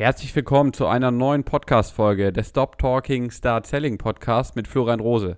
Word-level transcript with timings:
Herzlich 0.00 0.34
willkommen 0.34 0.72
zu 0.72 0.86
einer 0.86 1.10
neuen 1.10 1.44
Podcast-Folge 1.44 2.32
des 2.32 2.48
Stop 2.48 2.78
Talking 2.78 3.30
Start 3.30 3.66
Selling 3.66 3.98
Podcast 3.98 4.56
mit 4.56 4.66
Florian 4.66 4.98
Rose. 4.98 5.36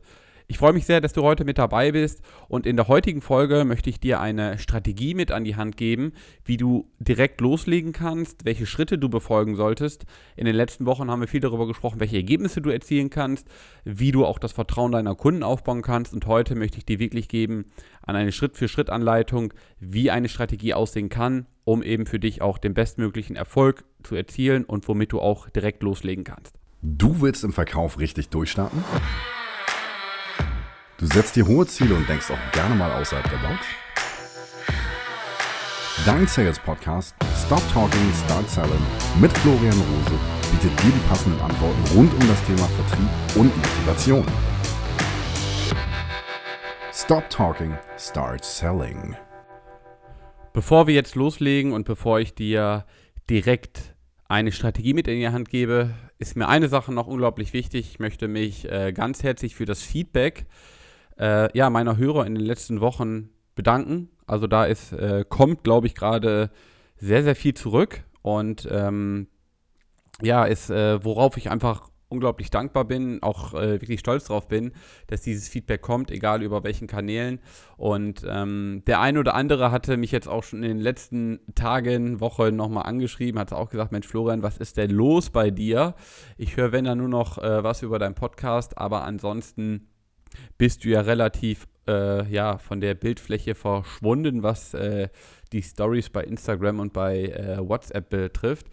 Ich 0.49 0.59
freue 0.59 0.73
mich 0.73 0.87
sehr, 0.87 1.01
dass 1.01 1.13
du 1.13 1.23
heute 1.23 1.45
mit 1.45 1.59
dabei 1.59 1.93
bist 1.93 2.21
und 2.49 2.67
in 2.67 2.77
der 2.77 2.89
heutigen 2.89 3.21
Folge 3.21 3.65
möchte 3.65 3.91
ich 3.91 4.01
dir 4.01 4.21
eine 4.21 4.59
Strategie 4.59 5.15
mit 5.15 5.31
an 5.31 5.45
die 5.45 5.57
Hand 5.57 5.77
geben, 5.77 6.13
wie 6.45 6.57
du 6.57 6.91
direkt 6.99 7.41
loslegen 7.41 7.93
kannst, 7.93 8.45
welche 8.45 8.67
Schritte 8.67 8.99
du 8.99 9.09
befolgen 9.09 9.57
solltest. 9.57 10.05
In 10.37 10.45
den 10.45 10.55
letzten 10.55 10.87
Wochen 10.87 11.11
haben 11.11 11.21
wir 11.21 11.29
viel 11.29 11.41
darüber 11.41 11.67
gesprochen, 11.67 12.01
welche 12.01 12.17
Ergebnisse 12.17 12.61
du 12.61 12.71
erzielen 12.71 13.11
kannst, 13.11 13.47
wie 13.85 14.13
du 14.13 14.25
auch 14.25 14.39
das 14.39 14.53
Vertrauen 14.53 14.93
deiner 14.93 15.15
Kunden 15.15 15.43
aufbauen 15.43 15.83
kannst 15.83 16.13
und 16.13 16.27
heute 16.27 16.55
möchte 16.55 16.79
ich 16.79 16.87
dir 16.87 16.99
wirklich 16.99 17.29
geben 17.29 17.67
an 18.03 18.17
eine 18.17 18.33
Schritt-für-Schritt-Anleitung, 18.33 19.55
wie 19.79 20.11
eine 20.11 20.29
Strategie 20.29 20.75
aussehen 20.75 21.09
kann, 21.09 21.47
um 21.65 21.83
eben 21.83 22.07
für 22.07 22.19
dich 22.19 22.43
auch 22.43 22.59
den 22.59 22.75
bestmöglichen 22.75 23.37
Erfolg 23.37 23.85
zu 24.03 24.17
erzielen 24.17 24.65
und 24.65 24.89
womit 24.89 25.13
du 25.13 25.21
auch 25.21 25.49
direkt 25.49 25.83
loslegen 25.83 26.25
kannst. 26.25 26.59
Du 26.83 27.21
willst 27.21 27.45
im 27.45 27.53
Verkauf 27.53 27.99
richtig 28.01 28.29
durchstarten? 28.31 28.83
Du 31.03 31.09
setzt 31.09 31.35
dir 31.35 31.45
hohe 31.49 31.67
Ziele 31.67 31.97
und 31.97 32.09
denkst 32.09 32.31
auch 32.31 32.53
gerne 32.53 32.77
mal 32.77 32.93
außerhalb 32.93 33.29
der 33.29 33.37
Box? 33.39 33.67
Dein 36.07 36.29
Sales 36.29 36.61
Podcast 36.61 37.17
Stop 37.45 37.61
Talking, 37.73 38.13
Start 38.25 38.49
Selling 38.49 38.71
mit 39.21 39.33
Florian 39.39 39.75
Rose 39.75 40.17
bietet 40.53 40.71
dir 40.81 40.93
die 40.93 41.09
passenden 41.09 41.41
Antworten 41.41 41.83
rund 41.97 42.15
um 42.15 42.29
das 42.29 42.41
Thema 42.47 42.69
Vertrieb 42.69 43.09
und 43.35 43.57
Motivation. 43.57 44.25
Stop 46.93 47.29
Talking, 47.31 47.77
Start 47.99 48.45
Selling. 48.45 49.17
Bevor 50.53 50.87
wir 50.87 50.95
jetzt 50.95 51.17
loslegen 51.17 51.73
und 51.73 51.85
bevor 51.85 52.21
ich 52.21 52.37
dir 52.37 52.87
direkt 53.29 53.97
eine 54.29 54.53
Strategie 54.53 54.95
mit 54.95 55.09
in 55.09 55.19
die 55.19 55.29
Hand 55.29 55.49
gebe, 55.49 55.97
ist 56.21 56.37
mir 56.37 56.47
eine 56.47 56.69
Sache 56.69 56.93
noch 56.93 57.09
unglaublich 57.09 57.53
wichtig. 57.53 57.91
Ich 57.91 57.99
möchte 57.99 58.29
mich 58.29 58.71
äh, 58.71 58.93
ganz 58.93 59.25
herzlich 59.25 59.57
für 59.57 59.65
das 59.65 59.83
Feedback 59.83 60.43
äh, 60.43 60.45
ja, 61.25 61.71
meiner 61.71 61.97
Hörer 61.97 62.27
in 62.27 62.35
den 62.35 62.45
letzten 62.45 62.81
Wochen 62.81 63.31
bedanken. 63.55 64.09
Also 64.27 64.47
da 64.47 64.65
ist, 64.65 64.93
äh, 64.93 65.25
kommt, 65.29 65.65
glaube 65.65 65.87
ich, 65.87 65.95
gerade 65.95 66.51
sehr, 66.97 67.23
sehr 67.23 67.37
viel 67.37 67.55
zurück 67.55 68.03
und 68.23 68.69
ähm, 68.71 69.27
ja, 70.21 70.45
ist, 70.45 70.71
äh, 70.71 71.05
worauf 71.05 71.37
ich 71.37 71.51
einfach 71.51 71.91
unglaublich 72.13 72.51
dankbar 72.51 72.85
bin, 72.85 73.23
auch 73.23 73.55
äh, 73.55 73.81
wirklich 73.81 73.99
stolz 74.01 74.27
drauf 74.27 74.47
bin, 74.47 74.73
dass 75.07 75.23
dieses 75.23 75.49
Feedback 75.49 75.81
kommt, 75.81 76.11
egal 76.11 76.43
über 76.43 76.63
welchen 76.63 76.87
Kanälen. 76.87 77.41
Und 77.79 78.25
ähm, 78.29 78.83
der 78.87 79.01
eine 79.01 79.19
oder 79.19 79.35
andere 79.35 79.73
hatte 79.73 79.97
mich 79.97 80.13
jetzt 80.13 80.29
auch 80.29 80.45
schon 80.45 80.63
in 80.63 80.69
den 80.69 80.81
letzten 80.81 81.41
Tagen, 81.55 82.21
Wochen 82.21 82.55
nochmal 82.55 82.85
angeschrieben, 82.85 83.41
hat 83.41 83.53
auch 83.53 83.71
gesagt, 83.71 83.93
Mensch 83.93 84.07
Florian, 84.07 84.43
was 84.43 84.59
ist 84.59 84.77
denn 84.77 84.91
los 84.91 85.31
bei 85.31 85.51
dir? 85.51 85.95
Ich 86.37 86.57
höre, 86.57 86.71
wenn 86.71 86.85
dann 86.85 86.99
nur 86.99 87.09
noch 87.09 87.39
äh, 87.39 87.65
was 87.65 87.83
über 87.83 87.99
deinen 87.99 88.15
Podcast, 88.15 88.77
aber 88.77 89.05
ansonsten 89.05 89.89
bist 90.59 90.85
du 90.85 90.89
ja 90.89 91.01
relativ 91.03 91.67
äh, 91.89 92.29
ja, 92.31 92.59
von 92.59 92.81
der 92.81 92.95
Bildfläche 92.95 93.55
verschwunden, 93.55 94.43
was 94.43 94.75
äh, 94.75 95.09
die 95.53 95.63
Stories 95.63 96.11
bei 96.11 96.25
Instagram 96.25 96.81
und 96.81 96.93
bei 96.93 97.25
äh, 97.27 97.59
WhatsApp 97.59 98.09
betrifft. 98.09 98.67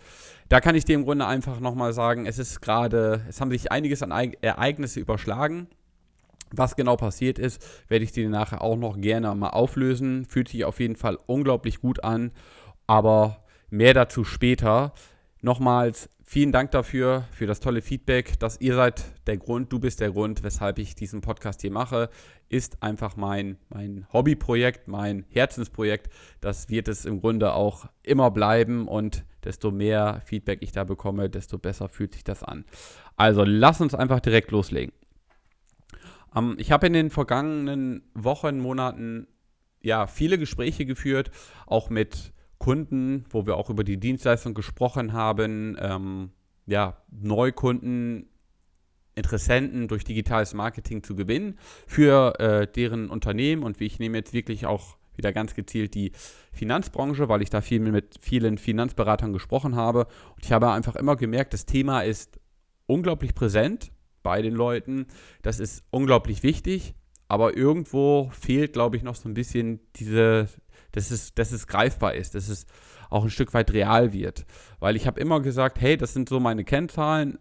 Da 0.47 0.61
kann 0.61 0.75
ich 0.75 0.85
dir 0.85 0.95
im 0.95 1.05
Grunde 1.05 1.25
einfach 1.25 1.59
nochmal 1.59 1.93
sagen, 1.93 2.25
es 2.25 2.39
ist 2.39 2.61
gerade, 2.61 3.25
es 3.29 3.39
haben 3.39 3.51
sich 3.51 3.71
einiges 3.71 4.01
an 4.03 4.11
Ereignisse 4.41 4.99
überschlagen. 4.99 5.67
Was 6.51 6.75
genau 6.75 6.95
passiert 6.95 7.37
ist, 7.37 7.63
werde 7.89 8.03
ich 8.03 8.11
dir 8.11 8.27
nachher 8.27 8.61
auch 8.61 8.75
noch 8.75 8.99
gerne 8.99 9.33
mal 9.35 9.49
auflösen. 9.49 10.25
Fühlt 10.25 10.49
sich 10.49 10.65
auf 10.65 10.79
jeden 10.79 10.95
Fall 10.95 11.19
unglaublich 11.27 11.79
gut 11.79 12.03
an, 12.03 12.31
aber 12.87 13.43
mehr 13.69 13.93
dazu 13.93 14.23
später. 14.23 14.93
Nochmals 15.41 16.09
vielen 16.29 16.51
Dank 16.51 16.69
dafür, 16.69 17.25
für 17.31 17.47
das 17.47 17.59
tolle 17.59 17.81
Feedback, 17.81 18.37
dass 18.37 18.61
ihr 18.61 18.75
seid 18.75 19.03
der 19.25 19.37
Grund, 19.37 19.73
du 19.73 19.79
bist 19.79 19.99
der 19.99 20.11
Grund, 20.11 20.43
weshalb 20.43 20.77
ich 20.77 20.93
diesen 20.93 21.21
Podcast 21.21 21.61
hier 21.61 21.71
mache, 21.71 22.11
ist 22.49 22.83
einfach 22.83 23.15
mein, 23.15 23.57
mein 23.69 24.05
Hobbyprojekt, 24.13 24.87
mein 24.87 25.25
Herzensprojekt. 25.29 26.13
Das 26.39 26.69
wird 26.69 26.87
es 26.87 27.05
im 27.05 27.19
Grunde 27.19 27.53
auch 27.53 27.87
immer 28.03 28.29
bleiben 28.29 28.87
und 28.87 29.25
desto 29.43 29.71
mehr 29.71 30.21
Feedback 30.23 30.59
ich 30.61 30.71
da 30.71 30.83
bekomme, 30.83 31.31
desto 31.31 31.57
besser 31.57 31.89
fühlt 31.89 32.13
sich 32.13 32.23
das 32.23 32.43
an. 32.43 32.63
Also 33.15 33.43
lass 33.43 33.81
uns 33.81 33.95
einfach 33.95 34.19
direkt 34.19 34.51
loslegen. 34.51 34.93
Ähm, 36.35 36.57
ich 36.59 36.71
habe 36.71 36.85
in 36.85 36.93
den 36.93 37.09
vergangenen 37.09 38.03
Wochen, 38.13 38.59
Monaten 38.59 39.25
ja 39.81 40.05
viele 40.05 40.37
Gespräche 40.37 40.85
geführt, 40.85 41.31
auch 41.65 41.89
mit 41.89 42.33
Kunden, 42.59 43.25
wo 43.29 43.45
wir 43.45 43.57
auch 43.57 43.69
über 43.69 43.83
die 43.83 43.97
Dienstleistung 43.97 44.53
gesprochen 44.53 45.13
haben, 45.13 45.77
ähm, 45.79 46.31
ja, 46.65 46.97
Neukunden, 47.09 48.27
Interessenten 49.15 49.87
durch 49.87 50.03
digitales 50.03 50.53
Marketing 50.53 51.03
zu 51.03 51.15
gewinnen 51.15 51.57
für 51.87 52.39
äh, 52.39 52.67
deren 52.67 53.09
Unternehmen. 53.09 53.63
Und 53.63 53.81
ich 53.81 53.99
nehme 53.99 54.17
jetzt 54.17 54.33
wirklich 54.33 54.65
auch 54.65 54.97
wieder 55.15 55.33
ganz 55.33 55.55
gezielt 55.55 55.93
die 55.95 56.11
Finanzbranche, 56.51 57.27
weil 57.27 57.41
ich 57.41 57.49
da 57.49 57.61
viel 57.61 57.79
mit 57.79 58.17
vielen 58.21 58.57
Finanzberatern 58.57 59.33
gesprochen 59.33 59.75
habe. 59.75 60.05
Und 60.35 60.45
ich 60.45 60.51
habe 60.51 60.71
einfach 60.71 60.95
immer 60.95 61.15
gemerkt, 61.15 61.53
das 61.53 61.65
Thema 61.65 62.01
ist 62.01 62.39
unglaublich 62.85 63.35
präsent 63.35 63.91
bei 64.23 64.41
den 64.41 64.53
Leuten. 64.53 65.07
Das 65.41 65.59
ist 65.59 65.83
unglaublich 65.91 66.43
wichtig. 66.43 66.95
Aber 67.27 67.55
irgendwo 67.55 68.31
fehlt, 68.31 68.73
glaube 68.73 68.97
ich, 68.97 69.03
noch 69.03 69.15
so 69.15 69.29
ein 69.29 69.35
bisschen 69.35 69.79
diese, 69.97 70.47
dass 70.91 71.11
es, 71.11 71.33
dass 71.33 71.51
es 71.51 71.67
greifbar 71.67 72.15
ist, 72.15 72.35
dass 72.35 72.49
es 72.49 72.65
auch 73.09 73.23
ein 73.23 73.29
Stück 73.29 73.53
weit 73.53 73.71
real 73.73 74.13
wird. 74.13 74.45
Weil 74.79 74.95
ich 74.95 75.07
habe 75.07 75.19
immer 75.19 75.41
gesagt, 75.41 75.81
hey, 75.81 75.97
das 75.97 76.13
sind 76.13 76.29
so 76.29 76.39
meine 76.39 76.63
Kennzahlen, 76.63 77.39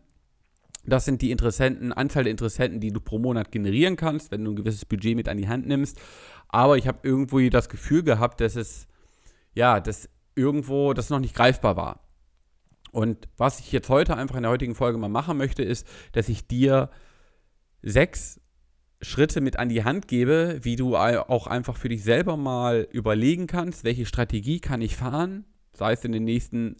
das 0.84 1.04
sind 1.04 1.20
die 1.22 1.30
Interessenten, 1.30 1.92
Anzahl 1.92 2.24
der 2.24 2.30
Interessenten, 2.30 2.80
die 2.80 2.92
du 2.92 3.00
pro 3.00 3.18
Monat 3.18 3.52
generieren 3.52 3.96
kannst, 3.96 4.30
wenn 4.30 4.44
du 4.44 4.52
ein 4.52 4.56
gewisses 4.56 4.84
Budget 4.84 5.16
mit 5.16 5.28
an 5.28 5.36
die 5.36 5.48
Hand 5.48 5.66
nimmst. 5.66 6.00
Aber 6.48 6.78
ich 6.78 6.88
habe 6.88 7.00
irgendwo 7.02 7.40
das 7.50 7.68
Gefühl 7.68 8.02
gehabt, 8.02 8.40
dass 8.40 8.56
es, 8.56 8.86
ja, 9.54 9.80
dass 9.80 10.08
irgendwo 10.34 10.94
das 10.94 11.10
noch 11.10 11.20
nicht 11.20 11.34
greifbar 11.34 11.76
war. 11.76 12.00
Und 12.90 13.28
was 13.36 13.60
ich 13.60 13.70
jetzt 13.70 13.90
heute 13.90 14.16
einfach 14.16 14.36
in 14.36 14.42
der 14.42 14.50
heutigen 14.50 14.74
Folge 14.74 14.98
mal 14.98 15.08
machen 15.08 15.36
möchte, 15.36 15.62
ist, 15.62 15.86
dass 16.12 16.28
ich 16.28 16.46
dir 16.46 16.90
sechs 17.82 18.40
Schritte 19.00 19.40
mit 19.40 19.58
an 19.58 19.68
die 19.68 19.84
Hand 19.84 20.08
gebe, 20.08 20.58
wie 20.62 20.76
du 20.76 20.96
auch 20.96 21.46
einfach 21.46 21.76
für 21.76 21.88
dich 21.88 22.02
selber 22.02 22.36
mal 22.36 22.88
überlegen 22.90 23.46
kannst, 23.46 23.84
welche 23.84 24.06
Strategie 24.06 24.60
kann 24.60 24.82
ich 24.82 24.96
fahren, 24.96 25.44
sei 25.72 25.92
es 25.92 26.04
in 26.04 26.12
den 26.12 26.24
nächsten 26.24 26.76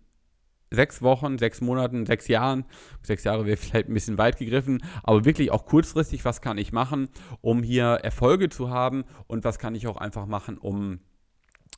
sechs 0.70 1.00
Wochen, 1.00 1.38
sechs 1.38 1.60
Monaten, 1.60 2.06
sechs 2.06 2.28
Jahren, 2.28 2.64
sechs 3.02 3.24
Jahre 3.24 3.46
wäre 3.46 3.56
vielleicht 3.56 3.88
ein 3.88 3.94
bisschen 3.94 4.18
weit 4.18 4.36
gegriffen, 4.36 4.82
aber 5.02 5.24
wirklich 5.24 5.50
auch 5.50 5.64
kurzfristig, 5.64 6.24
was 6.24 6.40
kann 6.40 6.58
ich 6.58 6.72
machen, 6.72 7.08
um 7.40 7.62
hier 7.62 7.86
Erfolge 8.02 8.48
zu 8.48 8.70
haben 8.70 9.04
und 9.26 9.44
was 9.44 9.58
kann 9.58 9.74
ich 9.74 9.86
auch 9.86 9.96
einfach 9.96 10.26
machen, 10.26 10.58
um 10.58 11.00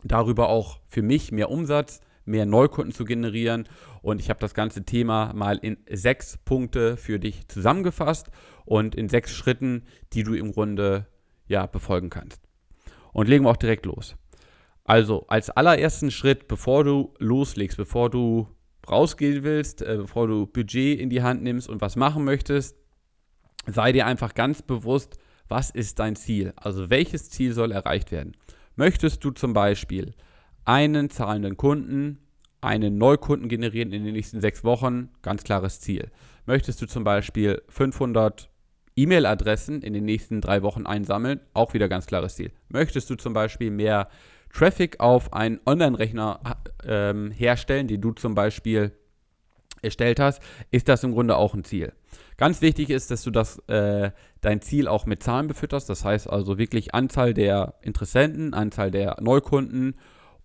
darüber 0.02 0.48
auch 0.48 0.80
für 0.88 1.02
mich 1.02 1.32
mehr 1.32 1.50
Umsatz, 1.50 2.00
mehr 2.30 2.46
Neukunden 2.46 2.92
zu 2.92 3.04
generieren. 3.04 3.68
Und 4.02 4.20
ich 4.20 4.30
habe 4.30 4.41
das 4.41 4.54
ganze 4.54 4.84
Thema 4.84 5.32
mal 5.34 5.58
in 5.58 5.76
sechs 5.91 6.38
Punkte 6.38 6.96
für 6.96 7.18
dich 7.18 7.48
zusammengefasst 7.48 8.30
und 8.64 8.94
in 8.94 9.08
sechs 9.08 9.32
Schritten, 9.32 9.84
die 10.12 10.22
du 10.22 10.34
im 10.34 10.52
Grunde 10.52 11.06
ja 11.46 11.66
befolgen 11.66 12.10
kannst. 12.10 12.40
Und 13.12 13.28
legen 13.28 13.44
wir 13.44 13.50
auch 13.50 13.56
direkt 13.56 13.86
los. 13.86 14.16
Also 14.84 15.26
als 15.28 15.50
allerersten 15.50 16.10
Schritt, 16.10 16.48
bevor 16.48 16.84
du 16.84 17.14
loslegst, 17.19 17.76
bevor 17.76 18.10
du 18.10 18.48
rausgehen 18.88 19.44
willst, 19.44 19.82
äh, 19.82 19.98
bevor 19.98 20.26
du 20.26 20.46
Budget 20.46 20.98
in 20.98 21.10
die 21.10 21.22
Hand 21.22 21.42
nimmst 21.42 21.69
und 21.69 21.80
was 21.80 21.96
machen 21.96 22.24
möchtest, 22.24 22.76
sei 23.66 23.92
dir 23.92 24.06
einfach 24.06 24.34
ganz 24.34 24.62
bewusst, 24.62 25.19
was 25.48 25.70
ist 25.70 25.98
dein 25.98 26.16
Ziel? 26.16 26.52
Also 26.56 26.90
welches 26.90 27.30
Ziel 27.30 27.52
soll 27.52 27.72
erreicht 27.72 28.10
werden? 28.12 28.36
Möchtest 28.76 29.24
du 29.24 29.30
zum 29.30 29.52
Beispiel 29.52 30.14
einen 30.65 31.10
zahlenden 31.10 31.56
Kunden, 31.56 32.19
einen 32.60 32.98
Neukunden 32.98 33.48
generieren 33.48 33.93
in 33.93 34.04
den 34.04 34.15
nächsten 34.15 34.41
sechs 34.41 34.65
Wochen, 34.65 35.09
ganz 35.22 35.44
klares 35.44 35.81
Ziel. 35.81 36.11
Möchtest 36.46 36.82
du 36.82 36.87
zum 36.87 37.05
Beispiel 37.05 37.62
500 37.69 38.50
E-Mail-Adressen 38.96 39.82
in 39.82 39.94
den 39.94 40.05
nächsten 40.05 40.40
drei 40.40 40.62
Wochen 40.62 40.87
einsammeln, 40.87 41.40
auch 41.55 41.75
wieder 41.75 41.88
ganz 41.88 42.06
klares 42.06 42.37
Ziel. 42.37 42.52
Möchtest 42.69 43.08
du 43.08 43.14
zum 43.14 43.32
Beispiel 43.32 43.70
mehr 43.70 44.08
Traffic 44.52 45.00
auf 45.00 45.32
einen 45.32 45.61
Online-Rechner 45.64 46.40
ähm, 46.84 47.31
herstellen, 47.31 47.87
den 47.88 48.00
du 48.00 48.12
zum 48.12 48.34
Beispiel 48.34 48.93
erstellt 49.82 50.20
hast, 50.20 50.43
ist 50.70 50.88
das 50.88 51.05
im 51.05 51.12
Grunde 51.12 51.37
auch 51.37 51.55
ein 51.55 51.64
Ziel. 51.64 51.93
Ganz 52.37 52.61
wichtig 52.61 52.90
ist, 52.90 53.11
dass 53.11 53.23
du 53.23 53.31
das, 53.31 53.58
äh, 53.69 54.11
dein 54.40 54.61
Ziel 54.61 54.88
auch 54.88 55.06
mit 55.06 55.23
Zahlen 55.23 55.46
befütterst. 55.46 55.88
Das 55.88 56.05
heißt 56.05 56.29
also 56.29 56.58
wirklich 56.58 56.94
Anzahl 56.94 57.32
der 57.32 57.75
Interessenten, 57.82 58.55
Anzahl 58.55 58.90
der 58.90 59.17
Neukunden 59.20 59.94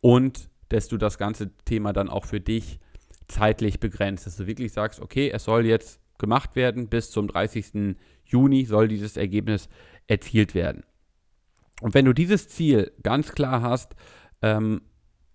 und 0.06 0.52
dass 0.70 0.88
du 0.88 0.98
das 0.98 1.18
ganze 1.18 1.50
Thema 1.66 1.92
dann 1.92 2.10
auch 2.10 2.26
für 2.26 2.40
dich 2.40 2.80
zeitlich 3.28 3.80
begrenzt. 3.80 4.28
Dass 4.28 4.38
du 4.38 4.46
wirklich 4.46 4.72
sagst, 4.72 5.00
okay, 5.00 5.32
es 5.34 5.46
soll 5.46 5.66
jetzt 5.66 6.00
gemacht 6.20 6.56
werden, 6.56 6.90
bis 6.90 7.10
zum 7.10 7.28
30. 7.28 7.96
Juni 8.24 8.66
soll 8.66 8.88
dieses 8.88 9.18
Ergebnis 9.18 9.68
erzielt 10.06 10.54
werden. 10.54 10.84
Und 11.82 11.96
wenn 11.96 12.06
du 12.06 12.14
dieses 12.14 12.48
Ziel 12.50 12.92
ganz 13.02 13.32
klar 13.32 13.64
hast, 13.64 13.96
ähm, 14.44 14.84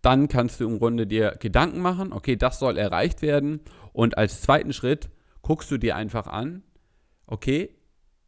dann 0.02 0.28
kannst 0.28 0.60
du 0.60 0.68
im 0.68 0.78
Grunde 0.78 1.04
dir 1.04 1.36
Gedanken 1.40 1.80
machen, 1.80 2.12
okay, 2.12 2.36
das 2.36 2.60
soll 2.60 2.78
erreicht 2.78 3.22
werden 3.22 3.62
Und 3.92 4.18
als 4.18 4.40
zweiten 4.40 4.72
Schritt 4.72 5.10
guckst 5.42 5.68
du 5.72 5.78
dir 5.78 5.96
einfach 5.96 6.28
an, 6.28 6.62
okay, 7.26 7.74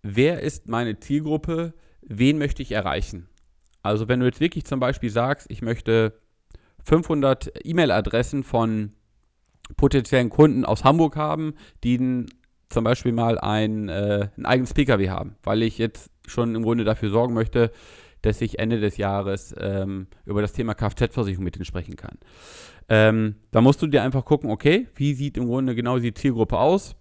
wer 0.02 0.40
ist 0.40 0.66
meine 0.66 0.98
Zielgruppe, 0.98 1.72
wen 2.00 2.38
möchte 2.38 2.62
ich 2.62 2.72
erreichen? 2.72 3.28
Also 3.80 4.08
wenn 4.08 4.18
du 4.18 4.26
jetzt 4.26 4.40
wirklich 4.40 4.64
zum 4.64 4.80
Beispiel 4.80 5.10
sagst, 5.10 5.48
ich 5.48 5.62
möchte 5.62 6.20
500 6.84 7.52
E-Mail-Adressen 7.64 8.42
von 8.42 8.92
potenziellen 9.76 10.30
Kunden 10.30 10.64
aus 10.64 10.84
Hamburg 10.84 11.16
haben, 11.16 11.54
die 11.84 12.26
zum 12.68 12.84
Beispiel 12.84 13.12
mal 13.12 13.38
ein, 13.38 13.88
äh, 13.88 14.28
ein 14.36 14.46
eigenes 14.46 14.74
Pkw 14.74 15.08
haben, 15.10 15.36
weil 15.42 15.62
ich 15.62 15.78
jetzt 15.78 16.10
schon 16.26 16.54
im 16.54 16.62
Grunde 16.62 16.84
dafür 16.84 17.10
sorgen 17.10 17.34
möchte, 17.34 17.70
dass 18.22 18.40
ich 18.40 18.58
Ende 18.58 18.80
des 18.80 18.96
Jahres 18.96 19.54
ähm, 19.58 20.06
über 20.24 20.40
das 20.42 20.52
Thema 20.52 20.74
Kfz-Versicherung 20.74 21.44
mit 21.44 21.56
ihnen 21.56 21.64
sprechen 21.64 21.96
kann. 21.96 22.18
Ähm, 22.88 23.36
da 23.50 23.60
musst 23.60 23.82
du 23.82 23.86
dir 23.86 24.02
einfach 24.02 24.24
gucken, 24.24 24.50
okay, 24.50 24.88
wie 24.94 25.14
sieht 25.14 25.36
im 25.36 25.46
Grunde 25.46 25.74
genau 25.74 25.98
die 25.98 26.14
Zielgruppe 26.14 26.58
aus? 26.58 26.96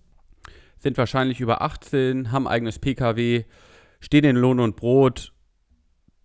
Sind 0.79 0.97
wahrscheinlich 0.97 1.39
über 1.39 1.61
18, 1.61 2.31
haben 2.31 2.47
eigenes 2.47 2.79
Pkw, 2.79 3.45
stehen 3.99 4.25
in 4.25 4.35
Lohn 4.35 4.59
und 4.59 4.75
Brot, 4.75 5.31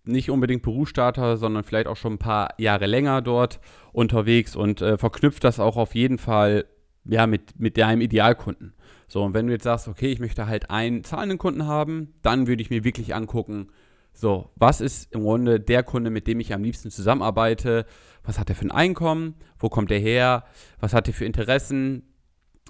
nicht 0.07 0.29
unbedingt 0.29 0.63
Berufsstarter, 0.63 1.37
sondern 1.37 1.63
vielleicht 1.63 1.87
auch 1.87 1.95
schon 1.95 2.13
ein 2.13 2.19
paar 2.19 2.49
Jahre 2.57 2.85
länger 2.85 3.21
dort 3.21 3.59
unterwegs 3.91 4.55
und 4.55 4.81
äh, 4.81 4.97
verknüpft 4.97 5.43
das 5.43 5.59
auch 5.59 5.77
auf 5.77 5.95
jeden 5.95 6.17
Fall 6.17 6.65
ja, 7.05 7.27
mit, 7.27 7.59
mit 7.59 7.77
deinem 7.77 8.01
Idealkunden. 8.01 8.73
So, 9.07 9.23
und 9.23 9.33
wenn 9.33 9.47
du 9.47 9.53
jetzt 9.53 9.63
sagst, 9.63 9.87
okay, 9.87 10.11
ich 10.11 10.19
möchte 10.19 10.47
halt 10.47 10.69
einen 10.69 11.03
zahlenden 11.03 11.37
Kunden 11.37 11.65
haben, 11.65 12.13
dann 12.21 12.47
würde 12.47 12.61
ich 12.61 12.69
mir 12.69 12.83
wirklich 12.83 13.15
angucken, 13.15 13.69
so, 14.13 14.49
was 14.55 14.81
ist 14.81 15.13
im 15.13 15.21
Grunde 15.21 15.59
der 15.59 15.83
Kunde, 15.83 16.09
mit 16.09 16.27
dem 16.27 16.39
ich 16.39 16.53
am 16.53 16.63
liebsten 16.63 16.89
zusammenarbeite? 16.89 17.85
Was 18.23 18.39
hat 18.39 18.49
er 18.49 18.55
für 18.55 18.65
ein 18.65 18.71
Einkommen? 18.71 19.35
Wo 19.59 19.69
kommt 19.69 19.91
er 19.91 19.99
her? 19.99 20.43
Was 20.79 20.93
hat 20.93 21.07
er 21.07 21.13
für 21.13 21.25
Interessen? 21.25 22.01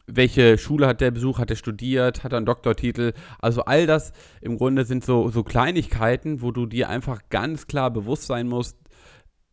Welche 0.08 0.58
Schule 0.58 0.88
hat 0.88 1.02
der 1.02 1.12
besucht? 1.12 1.40
Hat 1.40 1.50
er 1.50 1.58
studiert? 1.58 2.24
Hat 2.24 2.32
er 2.32 2.38
einen 2.38 2.46
Doktortitel? 2.46 3.14
Also 3.40 3.66
all 3.66 3.86
das 3.86 4.14
im 4.42 4.58
Grunde 4.58 4.86
sind 4.86 5.04
so, 5.04 5.30
so 5.30 5.44
Kleinigkeiten, 5.44 6.42
wo 6.42 6.52
du 6.52 6.66
dir 6.66 6.90
einfach 6.90 7.24
ganz 7.30 7.68
klar 7.68 7.92
bewusst 7.92 8.24
sein 8.24 8.48
musst, 8.48 8.78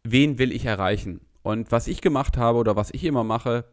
wen 0.05 0.39
will 0.39 0.53
ich 0.53 0.65
erreichen? 0.65 1.21
Und 1.43 1.73
was 1.73 1.89
ich 1.89 2.01
gemacht 2.01 2.37
habe 2.37 2.59
oder 2.59 2.77
was 2.77 2.91
ich 2.93 3.05
immer 3.05 3.25
mache, 3.25 3.65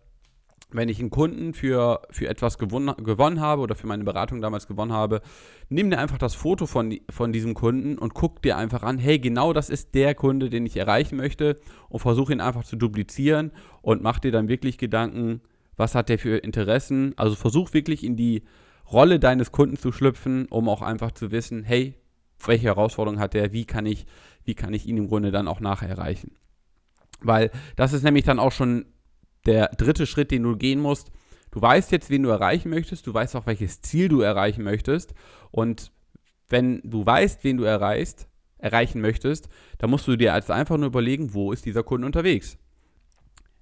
wenn 0.74 0.90
ich 0.90 1.00
einen 1.00 1.10
Kunden 1.10 1.54
für, 1.54 2.02
für 2.10 2.28
etwas 2.28 2.58
gewonnen, 2.58 2.96
gewonnen 3.04 3.40
habe 3.42 3.62
oder 3.62 3.76
für 3.76 3.88
meine 3.88 4.04
Beratung 4.04 4.42
damals 4.42 4.68
gewonnen 4.68 4.94
habe, 4.94 5.22
nimm 5.70 5.90
dir 5.90 6.00
einfach 6.00 6.18
das 6.18 6.34
Foto 6.34 6.66
von, 6.66 6.98
von 7.10 7.34
diesem 7.34 7.54
Kunden 7.54 7.98
und 7.98 8.14
guck 8.14 8.42
dir 8.42 8.58
einfach 8.58 8.84
an, 8.84 8.98
hey, 8.98 9.20
genau 9.20 9.54
das 9.54 9.70
ist 9.70 9.94
der 9.96 10.16
Kunde, 10.16 10.50
den 10.50 10.66
ich 10.66 10.78
erreichen 10.78 11.18
möchte 11.18 11.60
und 11.90 12.00
versuche 12.00 12.34
ihn 12.34 12.42
einfach 12.42 12.64
zu 12.64 12.76
duplizieren 12.76 13.52
und 13.82 14.02
mach 14.02 14.20
dir 14.20 14.32
dann 14.32 14.48
wirklich 14.48 14.78
Gedanken, 14.78 15.42
was 15.78 15.96
hat 15.96 16.10
der 16.10 16.20
für 16.20 16.38
Interessen. 16.38 17.14
Also 17.18 17.36
versuch 17.36 17.74
wirklich 17.74 18.04
in 18.04 18.16
die 18.16 18.44
Rolle 18.92 19.20
deines 19.20 19.52
Kunden 19.52 19.78
zu 19.78 19.92
schlüpfen, 19.92 20.48
um 20.48 20.68
auch 20.70 20.82
einfach 20.82 21.12
zu 21.12 21.32
wissen, 21.32 21.64
hey, 21.64 21.96
welche 22.46 22.66
Herausforderungen 22.66 23.22
hat 23.22 23.34
der, 23.34 23.54
wie 23.54 23.66
kann 23.66 23.86
ich, 23.86 24.06
wie 24.44 24.56
kann 24.56 24.74
ich 24.74 24.86
ihn 24.86 24.98
im 24.98 25.08
Grunde 25.08 25.32
dann 25.32 25.48
auch 25.48 25.60
nachher 25.60 25.90
erreichen. 25.90 26.36
Weil 27.22 27.52
das 27.76 27.94
ist 27.94 28.04
nämlich 28.04 28.26
dann 28.26 28.40
auch 28.40 28.52
schon 28.52 28.86
der 29.46 29.68
dritte 29.70 30.06
Schritt, 30.06 30.32
den 30.32 30.44
du 30.44 30.56
gehen 30.56 30.80
musst. 30.80 31.12
Du 31.52 31.62
weißt 31.62 31.92
jetzt, 31.92 32.10
wen 32.10 32.24
du 32.24 32.30
erreichen 32.30 32.70
möchtest, 32.70 33.06
du 33.08 33.14
weißt 33.14 33.36
auch, 33.36 33.46
welches 33.46 33.82
Ziel 33.82 34.08
du 34.08 34.22
erreichen 34.22 34.64
möchtest. 34.64 35.14
Und 35.52 35.92
wenn 36.50 36.82
du 36.84 37.06
weißt, 37.06 37.44
wen 37.44 37.58
du 37.58 37.64
erreichst, 37.64 38.28
erreichen 38.58 39.02
möchtest, 39.02 39.50
dann 39.78 39.90
musst 39.90 40.08
du 40.08 40.16
dir 40.16 40.34
also 40.34 40.54
einfach 40.54 40.78
nur 40.78 40.88
überlegen, 40.88 41.34
wo 41.34 41.52
ist 41.52 41.66
dieser 41.66 41.84
Kunde 41.84 42.06
unterwegs. 42.06 42.58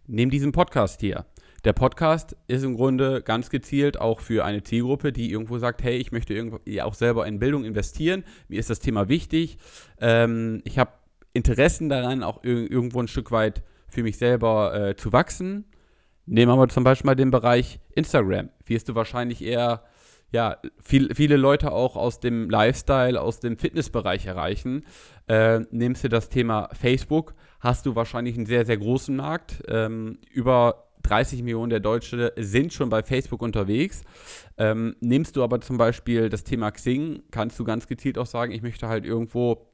Nimm 0.08 0.30
diesen 0.30 0.52
Podcast 0.52 1.02
hier. 1.02 1.26
Der 1.66 1.74
Podcast 1.74 2.38
ist 2.48 2.64
im 2.64 2.76
Grunde 2.76 3.22
ganz 3.22 3.50
gezielt 3.50 4.00
auch 4.00 4.22
für 4.22 4.46
eine 4.46 4.64
Zielgruppe, 4.64 5.12
die 5.12 5.32
irgendwo 5.32 5.58
sagt, 5.58 5.84
hey, 5.84 5.98
ich 5.98 6.12
möchte 6.12 6.34
irgendwie 6.34 6.82
auch 6.82 6.94
selber 6.94 7.28
in 7.28 7.40
Bildung 7.40 7.66
investieren, 7.66 8.24
mir 8.48 8.60
ist 8.60 8.70
das 8.70 8.80
Thema 8.80 9.10
wichtig, 9.10 9.58
ähm, 10.00 10.62
ich 10.64 10.80
habe 10.80 10.92
Interessen 11.34 11.90
daran, 11.90 12.24
auch 12.24 12.44
irgendwo 12.44 13.02
ein 13.02 13.08
Stück 13.08 13.32
weit 13.32 13.62
für 13.88 14.04
mich 14.04 14.18
selber 14.18 14.74
äh, 14.74 14.96
zu 14.96 15.14
wachsen. 15.14 15.66
Nehmen 16.26 16.52
wir 16.52 16.56
mal 16.56 16.70
zum 16.70 16.84
Beispiel 16.84 17.08
mal 17.08 17.16
den 17.16 17.32
Bereich 17.32 17.80
Instagram. 17.94 18.50
Wirst 18.66 18.90
du 18.90 18.96
wahrscheinlich 18.96 19.44
eher 19.44 19.84
ja, 20.32 20.58
viel, 20.82 21.14
viele 21.16 21.38
Leute 21.38 21.72
auch 21.72 21.96
aus 21.96 22.20
dem 22.20 22.50
Lifestyle, 22.50 23.20
aus 23.20 23.40
dem 23.40 23.58
Fitnessbereich 23.58 24.26
erreichen. 24.28 24.86
Äh, 25.28 25.62
nimmst 25.72 26.04
du 26.04 26.10
das 26.10 26.30
Thema 26.30 26.70
Facebook, 26.74 27.34
hast 27.60 27.86
du 27.86 27.96
wahrscheinlich 27.96 28.36
einen 28.36 28.46
sehr, 28.46 28.66
sehr 28.66 28.78
großen 28.78 29.16
Markt. 29.16 29.64
Ähm, 29.68 30.20
über 30.32 30.89
30 31.10 31.44
Millionen 31.44 31.70
der 31.70 31.80
Deutschen 31.80 32.30
sind 32.38 32.74
schon 32.74 32.90
bei 32.90 33.04
Facebook 33.04 33.42
unterwegs. 33.42 34.04
Ähm, 34.58 34.96
nimmst 35.00 35.36
du 35.36 35.44
aber 35.44 35.62
zum 35.62 35.78
Beispiel 35.78 36.30
das 36.30 36.44
Thema 36.44 36.72
Xing, 36.72 37.24
kannst 37.32 37.60
du 37.60 37.64
ganz 37.64 37.88
gezielt 37.88 38.18
auch 38.18 38.26
sagen, 38.26 38.52
ich 38.52 38.62
möchte 38.62 38.88
halt 38.88 39.06
irgendwo 39.06 39.66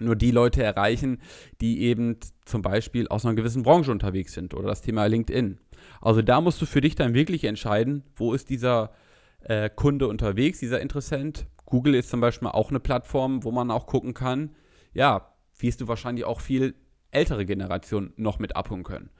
nur 0.00 0.16
die 0.16 0.30
Leute 0.30 0.62
erreichen, 0.62 1.20
die 1.60 1.82
eben 1.82 2.16
zum 2.44 2.62
Beispiel 2.62 3.08
aus 3.08 3.24
einer 3.24 3.34
gewissen 3.34 3.62
Branche 3.62 3.90
unterwegs 3.90 4.32
sind 4.32 4.54
oder 4.54 4.68
das 4.68 4.82
Thema 4.82 5.06
LinkedIn. 5.06 5.58
Also 6.00 6.22
da 6.22 6.40
musst 6.40 6.60
du 6.62 6.66
für 6.66 6.80
dich 6.80 6.94
dann 6.94 7.14
wirklich 7.14 7.44
entscheiden, 7.44 8.04
wo 8.16 8.34
ist 8.34 8.50
dieser 8.50 8.92
äh, 9.40 9.68
Kunde 9.70 10.08
unterwegs, 10.08 10.60
dieser 10.60 10.80
Interessent. 10.80 11.46
Google 11.66 11.94
ist 11.94 12.10
zum 12.10 12.20
Beispiel 12.20 12.48
auch 12.48 12.70
eine 12.70 12.80
Plattform, 12.80 13.44
wo 13.44 13.50
man 13.50 13.70
auch 13.70 13.86
gucken 13.86 14.14
kann, 14.14 14.54
ja, 14.92 15.32
wirst 15.58 15.80
du 15.80 15.88
wahrscheinlich 15.88 16.24
auch 16.24 16.40
viel 16.40 16.74
ältere 17.10 17.44
Generationen 17.46 18.12
noch 18.16 18.38
mit 18.38 18.56
abholen 18.56 18.84
können. 18.84 19.10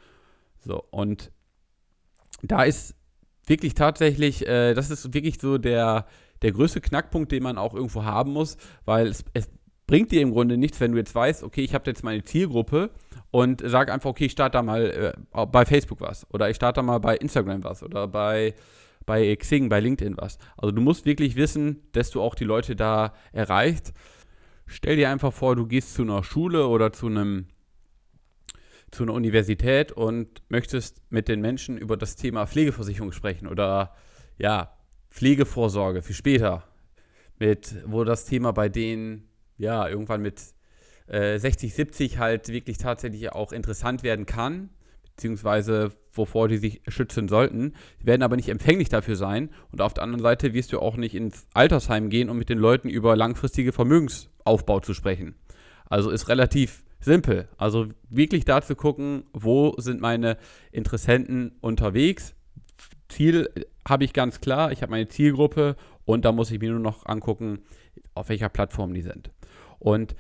So, 0.65 0.85
und 0.91 1.31
da 2.43 2.63
ist 2.65 2.95
wirklich 3.47 3.75
tatsächlich, 3.75 4.47
äh, 4.47 4.75
das 4.75 4.91
ist 4.91 5.15
wirklich 5.15 5.41
so 5.41 5.59
der, 5.59 6.07
der 6.43 6.53
größte 6.53 6.81
Knackpunkt, 6.81 7.33
den 7.33 7.43
man 7.43 7.59
auch 7.59 7.75
irgendwo 7.75 8.05
haben 8.05 8.33
muss, 8.33 8.57
weil 8.85 9.09
es, 9.09 9.25
es 9.33 9.51
bringt 9.87 10.13
dir 10.13 10.23
im 10.23 10.33
Grunde 10.33 10.57
nichts, 10.57 10.81
wenn 10.81 10.93
du 10.93 10.99
jetzt 10.99 11.15
weißt, 11.15 11.43
okay, 11.43 11.63
ich 11.63 11.75
habe 11.75 11.91
jetzt 11.91 12.05
meine 12.05 12.25
Zielgruppe 12.25 12.91
und 13.31 13.63
sag 13.65 13.91
einfach, 13.91 14.11
okay, 14.11 14.27
ich 14.27 14.33
starte 14.33 14.59
da 14.59 14.63
mal 14.63 15.15
äh, 15.33 15.47
bei 15.47 15.67
Facebook 15.67 16.01
was 16.01 16.27
oder 16.33 16.49
ich 16.51 16.57
starte 16.57 16.81
da 16.81 16.83
mal 16.83 16.99
bei 16.99 17.17
Instagram 17.17 17.65
was 17.65 17.83
oder 17.83 18.09
bei, 18.09 18.55
bei 19.07 19.35
Xing, 19.37 19.69
bei 19.69 19.81
LinkedIn 19.81 20.17
was. 20.17 20.39
Also 20.57 20.73
du 20.73 20.81
musst 20.81 21.05
wirklich 21.05 21.37
wissen, 21.37 21.83
dass 21.93 22.11
du 22.11 22.23
auch 22.23 22.35
die 22.35 22.45
Leute 22.45 22.77
da 22.77 23.13
erreicht. 23.33 23.93
Stell 24.67 24.97
dir 24.97 25.11
einfach 25.11 25.33
vor, 25.33 25.57
du 25.57 25.67
gehst 25.67 25.95
zu 25.95 26.03
einer 26.03 26.23
Schule 26.23 26.69
oder 26.69 26.93
zu 26.93 27.09
einem 27.09 27.47
zu 28.93 29.03
einer 29.03 29.15
Universität 29.15 29.91
und 29.91 30.43
möchtest 30.49 31.03
mit 31.11 31.27
den 31.27 31.41
Menschen 31.41 31.77
über 31.77 31.97
das 31.97 32.15
Thema 32.15 32.47
Pflegeversicherung 32.47 33.11
sprechen 33.13 33.49
oder 33.49 33.95
ja, 34.39 34.77
Pflegevorsorge 35.11 36.03
für 36.03 36.15
später, 36.15 36.65
mit 37.39 37.77
wo 37.87 38.05
das 38.05 38.27
Thema 38.27 38.53
bei 38.53 38.69
denen 38.69 39.29
ja, 39.59 39.89
irgendwann 39.89 40.23
mit 40.23 40.41
äh, 41.07 41.39
60, 41.39 41.75
70 41.75 42.19
halt 42.19 42.49
wirklich 42.49 42.79
tatsächlich 42.79 43.33
auch 43.33 43.53
interessant 43.53 44.03
werden 44.03 44.27
kann, 44.27 44.71
beziehungsweise 45.03 45.93
wovor 46.13 46.49
die 46.49 46.59
sich 46.59 46.83
schützen 46.89 47.29
sollten. 47.29 47.75
Die 48.01 48.07
werden 48.07 48.23
aber 48.23 48.37
nicht 48.37 48.49
empfänglich 48.49 48.89
dafür 48.89 49.17
sein. 49.17 49.51
Und 49.71 49.81
auf 49.81 49.95
der 49.95 50.03
anderen 50.03 50.23
Seite 50.23 50.53
wirst 50.53 50.73
du 50.73 50.81
auch 50.81 50.97
nicht 50.97 51.15
ins 51.15 51.47
Altersheim 51.55 52.11
gehen, 52.11 52.29
um 52.29 52.39
mit 52.39 52.49
den 52.49 52.59
Leuten 52.59 52.89
über 52.89 53.17
langfristige 53.17 53.73
Vermögensaufbau 53.73 54.81
zu 54.81 54.93
sprechen. 54.95 55.35
Also 55.89 56.11
ist 56.11 56.29
relativ 56.29 56.85
simpel. 57.05 57.49
Also 57.57 57.89
wirklich 58.09 58.45
da 58.45 58.63
zu 58.63 58.75
gucken, 58.75 59.25
wo 59.33 59.75
sind 59.79 60.01
meine 60.01 60.39
Interessenten 60.71 61.53
unterwegs. 61.61 62.35
Ziel 63.09 63.49
habe 63.87 64.05
ich 64.05 64.13
ganz 64.13 64.41
klar, 64.41 64.73
ich 64.73 64.83
habe 64.83 64.91
meine 64.91 65.09
Zielgruppe 65.09 65.77
und 66.05 66.25
da 66.25 66.33
muss 66.33 66.51
ich 66.51 66.61
mir 66.61 66.71
nur 66.71 66.81
noch 66.81 67.07
angucken, 67.07 67.61
auf 68.15 68.29
welcher 68.29 68.49
Plattform 68.49 68.95
die 68.95 69.03
sind. 69.03 69.31
Und 69.79 70.15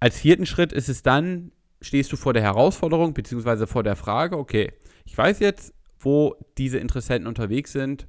als 0.00 0.18
vierten 0.18 0.46
Schritt 0.46 0.72
ist 0.72 0.88
es 0.88 1.02
dann, 1.02 1.52
stehst 1.80 2.12
du 2.12 2.16
vor 2.16 2.32
der 2.32 2.42
Herausforderung 2.42 3.14
beziehungsweise 3.14 3.66
vor 3.66 3.82
der 3.82 3.96
Frage, 3.96 4.38
okay, 4.38 4.72
ich 5.04 5.16
weiß 5.16 5.40
jetzt, 5.40 5.74
wo 5.98 6.36
diese 6.56 6.78
Interessenten 6.78 7.26
unterwegs 7.26 7.72
sind. 7.72 8.06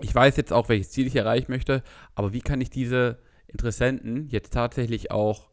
Ich 0.00 0.14
weiß 0.14 0.36
jetzt 0.36 0.52
auch, 0.52 0.68
welches 0.68 0.90
Ziel 0.90 1.06
ich 1.06 1.16
erreichen 1.16 1.50
möchte, 1.50 1.82
aber 2.14 2.32
wie 2.32 2.40
kann 2.40 2.60
ich 2.60 2.70
diese 2.70 3.18
Interessenten 3.46 4.28
jetzt 4.28 4.52
tatsächlich 4.52 5.10
auch 5.10 5.47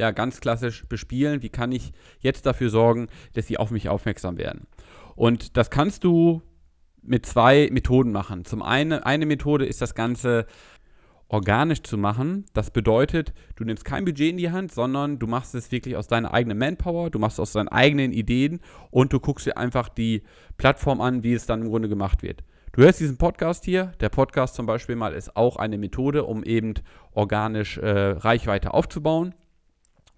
ja, 0.00 0.10
ganz 0.12 0.40
klassisch 0.40 0.86
bespielen? 0.88 1.42
Wie 1.42 1.50
kann 1.50 1.72
ich 1.72 1.92
jetzt 2.20 2.46
dafür 2.46 2.70
sorgen, 2.70 3.08
dass 3.34 3.46
sie 3.46 3.58
auf 3.58 3.70
mich 3.70 3.90
aufmerksam 3.90 4.38
werden? 4.38 4.66
Und 5.14 5.58
das 5.58 5.68
kannst 5.70 6.04
du 6.04 6.40
mit 7.02 7.26
zwei 7.26 7.68
Methoden 7.70 8.10
machen. 8.10 8.46
Zum 8.46 8.62
einen, 8.62 9.02
eine 9.02 9.26
Methode 9.26 9.66
ist 9.66 9.82
das 9.82 9.94
Ganze 9.94 10.46
organisch 11.28 11.82
zu 11.82 11.98
machen. 11.98 12.46
Das 12.54 12.70
bedeutet, 12.70 13.34
du 13.56 13.64
nimmst 13.64 13.84
kein 13.84 14.06
Budget 14.06 14.30
in 14.30 14.38
die 14.38 14.50
Hand, 14.50 14.72
sondern 14.72 15.18
du 15.18 15.26
machst 15.26 15.54
es 15.54 15.70
wirklich 15.70 15.96
aus 15.96 16.08
deiner 16.08 16.32
eigenen 16.32 16.56
Manpower, 16.56 17.10
du 17.10 17.18
machst 17.18 17.34
es 17.34 17.40
aus 17.40 17.52
deinen 17.52 17.68
eigenen 17.68 18.12
Ideen 18.12 18.60
und 18.90 19.12
du 19.12 19.20
guckst 19.20 19.46
dir 19.46 19.58
einfach 19.58 19.90
die 19.90 20.22
Plattform 20.56 21.00
an, 21.02 21.22
wie 21.22 21.34
es 21.34 21.44
dann 21.44 21.60
im 21.60 21.68
Grunde 21.68 21.90
gemacht 21.90 22.22
wird. 22.22 22.42
Du 22.72 22.82
hörst 22.82 23.00
diesen 23.00 23.18
Podcast 23.18 23.64
hier. 23.64 23.92
Der 24.00 24.08
Podcast 24.08 24.54
zum 24.54 24.64
Beispiel 24.64 24.96
mal 24.96 25.12
ist 25.12 25.36
auch 25.36 25.56
eine 25.56 25.76
Methode, 25.76 26.24
um 26.24 26.42
eben 26.42 26.74
organisch 27.12 27.78
äh, 27.78 27.88
Reichweite 27.88 28.72
aufzubauen, 28.72 29.34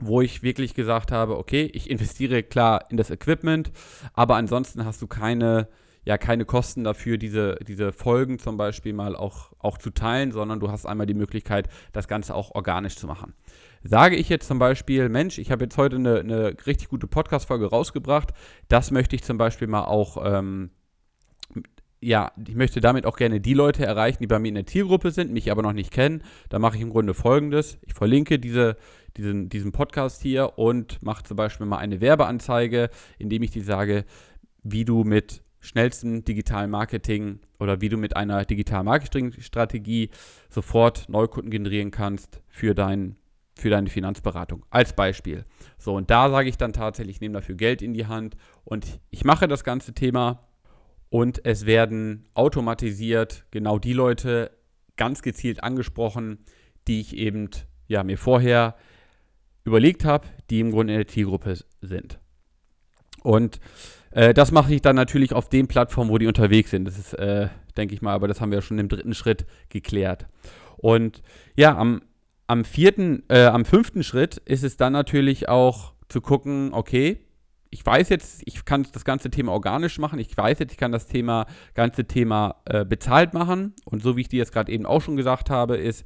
wo 0.07 0.21
ich 0.21 0.43
wirklich 0.43 0.75
gesagt 0.75 1.13
habe, 1.13 1.39
okay, 1.39 1.71
ich 1.73 1.91
investiere 1.91 2.43
klar 2.43 2.87
in 2.91 2.97
das 2.97 3.11
Equipment, 3.11 3.73
aber 4.15 4.37
ansonsten 4.37 4.85
hast 4.85 5.03
du 5.03 5.07
keine 5.07 5.69
ja 6.05 6.19
keine 6.19 6.45
Kosten 6.45 6.85
dafür, 6.85 7.17
diese, 7.17 7.59
diese 7.67 7.93
Folgen 7.93 8.39
zum 8.39 8.57
Beispiel 8.57 8.93
mal 8.93 9.15
auch, 9.15 9.53
auch 9.59 9.79
zu 9.79 9.91
teilen, 9.91 10.33
sondern 10.33 10.61
du 10.61 10.71
hast 10.71 10.87
einmal 10.87 11.07
die 11.07 11.15
Möglichkeit, 11.15 11.69
das 11.93 12.09
Ganze 12.09 12.35
auch 12.35 12.53
organisch 12.53 12.97
zu 12.97 13.07
machen. 13.07 13.35
Sage 13.85 14.17
ich 14.17 14.29
jetzt 14.29 14.47
zum 14.47 14.59
Beispiel, 14.59 15.09
Mensch, 15.09 15.39
ich 15.39 15.51
habe 15.51 15.65
jetzt 15.65 15.77
heute 15.77 15.97
eine, 15.97 16.21
eine 16.21 16.57
richtig 16.67 16.89
gute 16.89 17.07
Podcast-Folge 17.07 17.67
rausgebracht, 17.67 18.33
das 18.69 18.91
möchte 18.91 19.17
ich 19.17 19.23
zum 19.23 19.39
Beispiel 19.39 19.69
mal 19.69 19.85
auch 19.85 20.19
ähm, 20.25 20.71
ja, 22.03 22.33
ich 22.47 22.57
möchte 22.57 22.81
damit 22.81 23.07
auch 23.07 23.17
gerne 23.17 23.41
die 23.41 23.55
Leute 23.55 23.87
erreichen, 23.87 24.19
die 24.21 24.27
bei 24.27 24.41
mir 24.41 24.49
in 24.49 24.57
der 24.57 24.67
Zielgruppe 24.67 25.13
sind, 25.13 25.33
mich 25.33 25.51
aber 25.53 25.63
noch 25.63 25.73
nicht 25.73 25.93
kennen. 25.93 26.23
Da 26.49 26.59
mache 26.59 26.77
ich 26.77 26.83
im 26.83 26.91
Grunde 26.91 27.15
folgendes. 27.15 27.79
Ich 27.83 27.95
verlinke 27.95 28.41
diese, 28.41 28.77
diesen, 29.17 29.49
diesen 29.49 29.71
Podcast 29.71 30.21
hier 30.21 30.59
und 30.59 31.01
mache 31.01 31.23
zum 31.23 31.37
Beispiel 31.37 31.65
mal 31.65 31.79
eine 31.79 32.01
Werbeanzeige, 32.01 32.91
indem 33.19 33.45
ich 33.45 33.53
dir 33.53 33.63
sage, 33.63 34.05
wie 34.65 34.85
du 34.85 35.05
mit 35.05 35.43
schnellstem 35.61 36.25
digitalen 36.25 36.71
Marketing 36.71 37.39
oder 37.61 37.81
wie 37.81 37.89
du 37.89 37.97
mit 37.97 38.17
einer 38.17 38.45
digitalen 38.45 38.87
Marketingstrategie 38.87 40.11
sofort 40.51 41.09
Neukunden 41.09 41.53
generieren 41.53 41.93
kannst 41.93 42.43
für, 42.49 42.75
dein, 42.75 43.15
für 43.55 43.71
deine 43.71 43.89
Finanzberatung. 43.89 44.65
Als 44.71 44.93
Beispiel. 44.93 45.45
So, 45.79 45.95
und 45.95 46.11
da 46.11 46.29
sage 46.31 46.49
ich 46.49 46.57
dann 46.57 46.73
tatsächlich, 46.73 47.17
ich 47.17 47.21
nehme 47.21 47.35
dafür 47.35 47.55
Geld 47.55 47.81
in 47.81 47.95
die 47.95 48.07
Hand 48.07 48.37
und 48.65 48.99
ich 49.11 49.25
mache 49.25 49.47
das 49.47 49.63
ganze 49.63 49.95
Thema 49.95 50.49
und 51.12 51.45
es 51.45 51.66
werden 51.66 52.25
automatisiert 52.33 53.45
genau 53.50 53.78
die 53.78 53.92
Leute 53.92 54.50
ganz 54.97 55.21
gezielt 55.21 55.62
angesprochen, 55.62 56.38
die 56.88 57.00
ich 57.00 57.14
eben 57.19 57.50
ja, 57.87 58.02
mir 58.02 58.16
vorher 58.16 58.76
überlegt 59.62 60.07
habe, 60.07 60.26
die 60.49 60.61
im 60.61 60.71
Grunde 60.71 60.95
in 60.95 61.00
der 61.00 61.07
Zielgruppe 61.07 61.59
sind. 61.83 62.19
Und 63.23 63.61
äh, 64.12 64.33
das 64.33 64.52
mache 64.52 64.73
ich 64.73 64.81
dann 64.81 64.97
natürlich 64.97 65.35
auf 65.35 65.50
den 65.50 65.69
Plattformen, 65.69 66.11
wo 66.11 66.16
die 66.16 66.26
unterwegs 66.26 66.71
sind. 66.71 66.87
Das 66.87 66.97
ist, 66.97 67.12
äh, 67.12 67.49
denke 67.76 67.95
ich 67.95 68.00
mal, 68.00 68.14
aber 68.14 68.26
das 68.26 68.40
haben 68.40 68.50
wir 68.50 68.57
ja 68.57 68.62
schon 68.62 68.78
im 68.78 68.88
dritten 68.88 69.12
Schritt 69.12 69.45
geklärt. 69.69 70.28
Und 70.78 71.23
ja, 71.54 71.76
am, 71.76 72.00
am 72.47 72.64
vierten, 72.64 73.23
äh, 73.28 73.45
am 73.45 73.66
fünften 73.66 74.02
Schritt 74.02 74.38
ist 74.47 74.64
es 74.64 74.78
dann 74.78 74.95
natürlich 74.95 75.47
auch 75.47 75.92
zu 76.09 76.23
gucken, 76.23 76.71
okay, 76.73 77.19
ich 77.73 77.85
weiß 77.85 78.11
jetzt, 78.11 78.43
ich 78.45 78.67
kann 78.67 78.87
das 78.93 79.05
ganze 79.05 79.31
Thema 79.31 79.52
organisch 79.52 79.99
machen. 79.99 80.19
Ich 80.19 80.37
weiß 80.37 80.59
jetzt, 80.59 80.73
ich 80.73 80.79
kann 80.79 80.93
das 80.93 81.07
Thema, 81.07 81.47
ganze 81.75 82.05
Thema 82.05 82.57
äh, 82.67 82.85
bezahlt 82.85 83.33
machen. 83.33 83.73
Und 83.87 84.02
so 84.02 84.14
wie 84.14 84.21
ich 84.21 84.29
dir 84.29 84.37
jetzt 84.37 84.52
gerade 84.52 84.71
eben 84.71 84.85
auch 84.85 85.00
schon 85.00 85.17
gesagt 85.17 85.49
habe, 85.49 85.79
ist, 85.79 86.05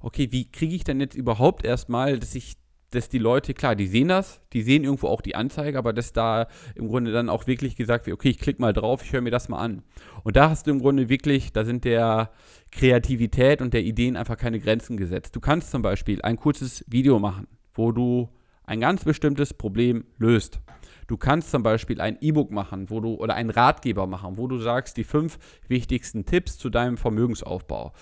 okay, 0.00 0.28
wie 0.30 0.52
kriege 0.52 0.74
ich 0.74 0.84
denn 0.84 1.00
jetzt 1.00 1.16
überhaupt 1.16 1.64
erstmal, 1.64 2.18
dass 2.18 2.34
ich, 2.34 2.58
dass 2.90 3.08
die 3.08 3.18
Leute, 3.18 3.54
klar, 3.54 3.74
die 3.74 3.86
sehen 3.86 4.08
das, 4.08 4.42
die 4.52 4.60
sehen 4.60 4.84
irgendwo 4.84 5.08
auch 5.08 5.22
die 5.22 5.34
Anzeige, 5.34 5.78
aber 5.78 5.94
dass 5.94 6.12
da 6.12 6.48
im 6.74 6.86
Grunde 6.86 7.12
dann 7.12 7.30
auch 7.30 7.46
wirklich 7.46 7.76
gesagt 7.76 8.06
wird, 8.06 8.14
okay, 8.14 8.28
ich 8.28 8.38
klicke 8.38 8.60
mal 8.60 8.74
drauf, 8.74 9.02
ich 9.02 9.14
höre 9.14 9.22
mir 9.22 9.30
das 9.30 9.48
mal 9.48 9.58
an. 9.58 9.84
Und 10.22 10.36
da 10.36 10.50
hast 10.50 10.66
du 10.66 10.70
im 10.70 10.80
Grunde 10.80 11.08
wirklich, 11.08 11.50
da 11.50 11.64
sind 11.64 11.86
der 11.86 12.30
Kreativität 12.72 13.62
und 13.62 13.72
der 13.72 13.84
Ideen 13.84 14.18
einfach 14.18 14.36
keine 14.36 14.60
Grenzen 14.60 14.98
gesetzt. 14.98 15.34
Du 15.34 15.40
kannst 15.40 15.70
zum 15.70 15.80
Beispiel 15.80 16.20
ein 16.20 16.36
kurzes 16.36 16.84
Video 16.88 17.18
machen, 17.18 17.48
wo 17.72 17.90
du 17.90 18.28
ein 18.64 18.80
ganz 18.80 19.04
bestimmtes 19.04 19.54
Problem 19.54 20.04
löst. 20.18 20.60
Du 21.06 21.16
kannst 21.16 21.50
zum 21.50 21.62
Beispiel 21.62 22.00
ein 22.00 22.18
E-Book 22.20 22.50
machen, 22.50 22.90
wo 22.90 23.00
du 23.00 23.14
oder 23.14 23.34
einen 23.34 23.50
Ratgeber 23.50 24.06
machen, 24.06 24.36
wo 24.36 24.46
du 24.46 24.58
sagst, 24.58 24.96
die 24.96 25.04
fünf 25.04 25.38
wichtigsten 25.68 26.26
Tipps 26.26 26.58
zu 26.58 26.70
deinem 26.70 26.96
Vermögensaufbau. 26.96 27.92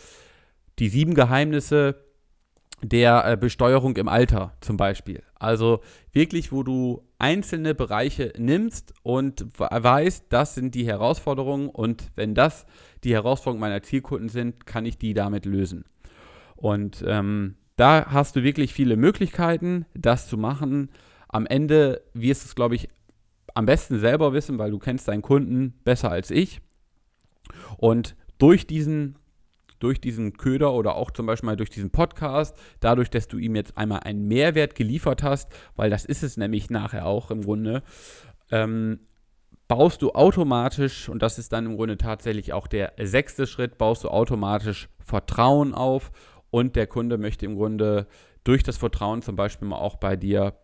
Die 0.79 0.89
sieben 0.89 1.15
Geheimnisse 1.15 2.05
der 2.83 3.25
äh, 3.25 3.37
Besteuerung 3.37 3.97
im 3.97 4.09
Alter 4.09 4.53
zum 4.61 4.77
Beispiel. 4.77 5.23
Also 5.35 5.81
wirklich, 6.13 6.53
wo 6.53 6.63
du 6.63 7.03
einzelne 7.19 7.75
Bereiche 7.75 8.33
nimmst 8.37 8.93
und 9.03 9.47
weißt, 9.59 10.27
das 10.29 10.55
sind 10.55 10.75
die 10.75 10.87
Herausforderungen 10.87 11.69
und 11.69 12.11
wenn 12.17 12.35
das 12.35 12.67
die 13.03 13.15
Herausforderungen 13.15 13.61
meiner 13.61 13.83
Zielkunden 13.83 14.29
sind, 14.29 14.67
kann 14.67 14.87
ich 14.87 14.99
die 14.99 15.15
damit 15.15 15.47
lösen. 15.47 15.85
Und 16.57 17.05
ähm, 17.07 17.57
da 17.77 18.07
hast 18.11 18.37
du 18.37 18.43
wirklich 18.43 18.73
viele 18.73 18.97
Möglichkeiten, 18.97 19.87
das 19.95 20.29
zu 20.29 20.37
machen. 20.37 20.91
Am 21.35 21.47
Ende 21.47 22.01
wirst 22.13 22.45
du 22.45 22.47
es, 22.47 22.55
glaube 22.55 22.77
ich, 22.77 22.89
am 23.55 23.67
besten 23.67 23.99
selber 23.99 24.33
wissen, 24.33 24.57
weil 24.61 24.71
du 24.71 24.79
kennst 24.79 25.09
deinen 25.09 25.21
Kunden 25.21 25.75
besser 25.83 26.09
als 26.09 26.31
ich. 26.31 26.61
Und 27.77 28.15
durch 28.39 28.69
diesen, 28.69 29.19
durch 29.81 30.01
diesen 30.01 30.37
Köder 30.37 30.73
oder 30.75 30.95
auch 30.95 31.11
zum 31.11 31.27
Beispiel 31.27 31.49
mal 31.49 31.57
durch 31.57 31.71
diesen 31.71 31.91
Podcast, 31.91 32.57
dadurch, 32.79 33.11
dass 33.11 33.27
du 33.27 33.39
ihm 33.39 33.57
jetzt 33.57 33.77
einmal 33.77 34.05
einen 34.05 34.29
Mehrwert 34.29 34.77
geliefert 34.77 35.25
hast, 35.25 35.53
weil 35.75 35.91
das 35.91 36.05
ist 36.05 36.23
es 36.23 36.37
nämlich 36.37 36.71
nachher 36.71 37.05
auch 37.05 37.33
im 37.33 37.43
Grunde, 37.43 37.83
ähm, 38.53 39.01
baust 39.67 40.03
du 40.03 40.13
automatisch, 40.13 41.09
und 41.09 41.21
das 41.21 41.41
ist 41.41 41.53
dann 41.53 41.67
im 41.67 41.75
Grunde 41.75 41.97
tatsächlich 41.97 42.53
auch 42.53 42.69
der 42.69 42.93
sechste 43.03 43.49
Schritt, 43.49 43.77
baust 43.77 44.05
du 44.05 44.09
automatisch 44.09 44.89
Vertrauen 45.01 45.75
auf 45.75 46.13
und 46.51 46.77
der 46.77 46.87
Kunde 46.87 47.19
möchte 47.19 47.45
im 47.45 47.57
Grunde 47.57 48.07
durch 48.45 48.63
das 48.63 48.77
Vertrauen 48.77 49.21
zum 49.21 49.35
Beispiel 49.35 49.67
mal 49.67 49.79
auch 49.79 49.97
bei 49.97 50.15
dir 50.15 50.55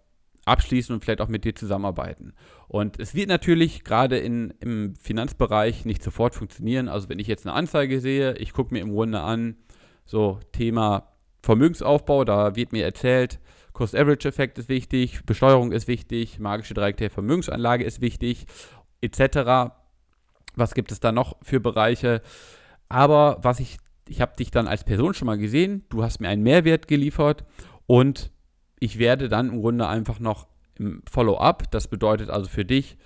abschließen 0.44 0.94
und 0.94 1.04
vielleicht 1.04 1.20
auch 1.20 1.28
mit 1.28 1.44
dir 1.44 1.54
zusammenarbeiten. 1.54 2.32
Und 2.68 2.98
es 2.98 3.14
wird 3.14 3.28
natürlich 3.28 3.84
gerade 3.84 4.18
im 4.18 4.94
Finanzbereich 5.00 5.84
nicht 5.84 6.02
sofort 6.02 6.34
funktionieren. 6.34 6.88
Also 6.88 7.08
wenn 7.08 7.18
ich 7.18 7.26
jetzt 7.26 7.46
eine 7.46 7.54
Anzeige 7.54 8.00
sehe, 8.00 8.36
ich 8.36 8.52
gucke 8.52 8.72
mir 8.72 8.80
im 8.80 8.92
Grunde 8.92 9.20
an, 9.20 9.56
so 10.04 10.40
Thema 10.52 11.12
Vermögensaufbau, 11.42 12.24
da 12.24 12.56
wird 12.56 12.72
mir 12.72 12.84
erzählt, 12.84 13.38
Cost-Average-Effekt 13.72 14.58
ist 14.58 14.68
wichtig, 14.68 15.24
Besteuerung 15.24 15.72
ist 15.72 15.88
wichtig, 15.88 16.38
magische 16.38 16.74
Dreieck 16.74 16.96
der 16.96 17.10
Vermögensanlage 17.10 17.84
ist 17.84 18.00
wichtig, 18.00 18.46
etc. 19.00 19.72
Was 20.54 20.74
gibt 20.74 20.92
es 20.92 21.00
da 21.00 21.12
noch 21.12 21.36
für 21.42 21.60
Bereiche? 21.60 22.22
Aber 22.88 23.38
was 23.42 23.60
ich, 23.60 23.78
ich 24.08 24.20
habe 24.20 24.36
dich 24.36 24.50
dann 24.50 24.66
als 24.66 24.84
Person 24.84 25.14
schon 25.14 25.26
mal 25.26 25.38
gesehen, 25.38 25.84
du 25.88 26.02
hast 26.02 26.20
mir 26.20 26.28
einen 26.28 26.42
Mehrwert 26.42 26.88
geliefert 26.88 27.44
und 27.86 28.32
ich 28.80 28.98
werde 28.98 29.28
dann 29.28 29.50
im 29.50 29.60
Grunde 29.60 29.86
einfach 29.86 30.18
noch 30.18 30.48
im 30.76 31.02
Follow-up, 31.08 31.70
das 31.70 31.88
bedeutet 31.88 32.30
also 32.30 32.48
für 32.48 32.64
dich, 32.64 32.96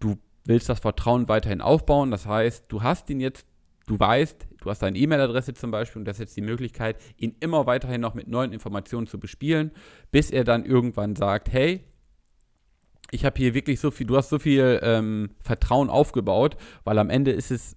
du 0.00 0.16
willst 0.44 0.68
das 0.68 0.80
Vertrauen 0.80 1.28
weiterhin 1.28 1.60
aufbauen, 1.60 2.10
das 2.10 2.26
heißt, 2.26 2.66
du 2.68 2.82
hast 2.82 3.10
ihn 3.10 3.20
jetzt, 3.20 3.46
du 3.86 3.98
weißt, 3.98 4.46
du 4.60 4.70
hast 4.70 4.80
deine 4.80 4.96
E-Mail-Adresse 4.96 5.54
zum 5.54 5.72
Beispiel 5.72 6.00
und 6.00 6.06
das 6.06 6.16
ist 6.16 6.20
jetzt 6.20 6.36
die 6.36 6.42
Möglichkeit, 6.42 6.96
ihn 7.18 7.34
immer 7.40 7.66
weiterhin 7.66 8.00
noch 8.00 8.14
mit 8.14 8.28
neuen 8.28 8.52
Informationen 8.52 9.08
zu 9.08 9.18
bespielen, 9.18 9.72
bis 10.12 10.30
er 10.30 10.44
dann 10.44 10.64
irgendwann 10.64 11.16
sagt, 11.16 11.52
hey, 11.52 11.84
ich 13.10 13.24
habe 13.24 13.36
hier 13.38 13.54
wirklich 13.54 13.80
so 13.80 13.90
viel, 13.90 14.06
du 14.06 14.16
hast 14.16 14.28
so 14.28 14.38
viel 14.38 14.80
ähm, 14.82 15.30
Vertrauen 15.40 15.90
aufgebaut, 15.90 16.56
weil 16.84 16.98
am 16.98 17.10
Ende 17.10 17.32
ist 17.32 17.50
es 17.50 17.74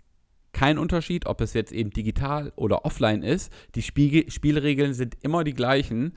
kein 0.53 0.77
Unterschied, 0.77 1.25
ob 1.27 1.41
es 1.41 1.53
jetzt 1.53 1.71
eben 1.71 1.91
digital 1.91 2.51
oder 2.55 2.85
offline 2.85 3.21
ist. 3.21 3.53
Die 3.75 3.83
Spiegel 3.83 4.29
Spielregeln 4.31 4.93
sind 4.93 5.17
immer 5.21 5.43
die 5.43 5.53
gleichen. 5.53 6.13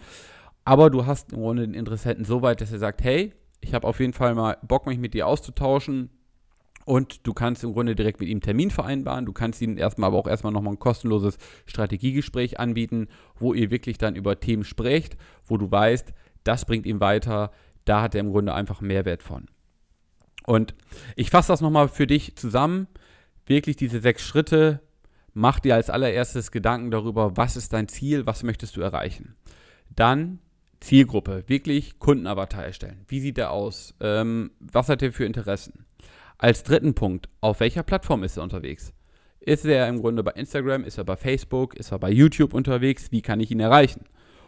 Aber 0.65 0.91
du 0.91 1.07
hast 1.07 1.33
im 1.33 1.41
Grunde 1.41 1.67
den 1.67 1.75
Interessenten 1.75 2.25
so 2.25 2.43
weit, 2.43 2.61
dass 2.61 2.73
er 2.73 2.79
sagt, 2.79 3.03
hey, 3.03 3.33
ich 3.61 3.75
habe 3.75 3.87
auf 3.87 4.01
jeden 4.01 4.13
Fall 4.13 4.35
mal 4.35 4.59
Bock, 4.63 4.87
mich 4.87 4.99
mit 4.99 5.15
dir 5.15 5.27
auszutauschen. 5.27 6.11
Und 6.85 7.27
du 7.27 7.33
kannst 7.33 7.63
im 7.63 7.73
Grunde 7.73 7.95
direkt 7.95 8.21
mit 8.21 8.29
ihm 8.29 8.37
einen 8.37 8.41
Termin 8.43 8.71
vereinbaren. 8.71 9.25
Du 9.25 9.33
kannst 9.33 9.63
ihm 9.63 9.79
erstmal 9.79 10.09
aber 10.09 10.19
auch 10.19 10.27
erstmal 10.27 10.53
nochmal 10.53 10.75
ein 10.75 10.81
kostenloses 10.81 11.39
Strategiegespräch 11.67 12.59
anbieten, 12.59 13.09
wo 13.39 13.55
ihr 13.55 13.71
wirklich 13.71 13.99
dann 13.99 14.17
über 14.17 14.41
Themen 14.41 14.65
sprecht, 14.65 15.17
wo 15.45 15.57
du 15.57 15.71
weißt, 15.71 16.13
das 16.43 16.65
bringt 16.65 16.87
ihm 16.87 17.01
weiter, 17.01 17.53
da 17.85 18.03
hat 18.03 18.15
er 18.15 18.21
im 18.21 18.33
Grunde 18.33 18.53
einfach 18.53 18.81
Mehrwert 18.81 19.23
von. 19.23 19.47
Und 20.45 20.75
ich 21.15 21.31
fasse 21.31 21.49
das 21.49 21.61
nochmal 21.61 21.89
für 21.89 22.09
dich 22.09 22.37
zusammen. 22.37 22.89
Wirklich 23.47 23.77
diese 23.77 24.01
sechs 24.01 24.23
Schritte. 24.23 24.81
Mach 25.35 25.61
dir 25.61 25.77
als 25.77 25.89
allererstes 25.89 26.51
Gedanken 26.51 26.91
darüber, 26.91 27.37
was 27.37 27.57
ist 27.57 27.73
dein 27.73 27.89
Ziel, 27.89 28.27
was 28.27 28.43
möchtest 28.43 28.77
du 28.77 28.81
erreichen. 28.81 29.37
Dann 29.89 30.41
Zielgruppe, 30.83 31.45
wirklich 31.47 31.99
Kundenavatar 31.99 32.65
erstellen. 32.65 33.05
Wie 33.09 33.21
sieht 33.21 33.37
der 33.37 33.53
aus? 33.53 33.95
Ähm, 34.01 34.51
was 34.59 34.89
hat 34.89 35.03
er 35.03 35.13
für 35.13 35.25
Interessen? 35.25 35.87
Als 36.39 36.65
dritten 36.65 36.95
Punkt, 36.95 37.29
auf 37.41 37.61
welcher 37.61 37.85
Plattform 37.85 38.25
ist 38.25 38.37
er 38.37 38.43
unterwegs? 38.43 38.93
Ist 39.39 39.65
er 39.65 39.89
im 39.89 40.01
Grunde 40.01 40.23
bei 40.23 40.33
Instagram, 40.33 40.85
ist 40.85 40.99
er 40.99 41.05
bei 41.05 41.17
Facebook, 41.17 41.75
ist 41.75 41.93
er 41.93 41.99
bei 41.99 42.11
YouTube 42.11 42.53
unterwegs? 42.53 43.13
Wie 43.13 43.23
kann 43.23 43.41
ich 43.41 43.51
ihn 43.51 43.61
erreichen? 43.61 44.05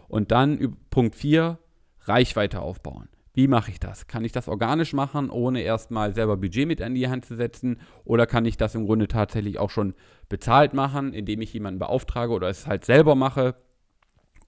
Und 0.08 0.32
dann 0.32 0.76
Punkt 0.90 1.14
4, 1.14 1.58
Reichweite 2.00 2.60
aufbauen. 2.60 3.08
Wie 3.32 3.48
mache 3.48 3.72
ich 3.72 3.80
das? 3.80 4.06
Kann 4.06 4.24
ich 4.24 4.30
das 4.30 4.46
organisch 4.46 4.92
machen, 4.92 5.30
ohne 5.30 5.62
erstmal 5.62 6.14
selber 6.14 6.36
Budget 6.36 6.68
mit 6.68 6.80
an 6.80 6.94
die 6.94 7.08
Hand 7.08 7.24
zu 7.24 7.34
setzen? 7.34 7.80
Oder 8.04 8.26
kann 8.26 8.44
ich 8.44 8.56
das 8.56 8.76
im 8.76 8.86
Grunde 8.86 9.08
tatsächlich 9.08 9.58
auch 9.58 9.70
schon 9.70 9.94
bezahlt 10.28 10.74
machen, 10.74 11.12
indem 11.12 11.40
ich 11.40 11.52
jemanden 11.52 11.80
beauftrage 11.80 12.32
oder 12.32 12.48
es 12.48 12.68
halt 12.68 12.84
selber 12.84 13.16
mache? 13.16 13.56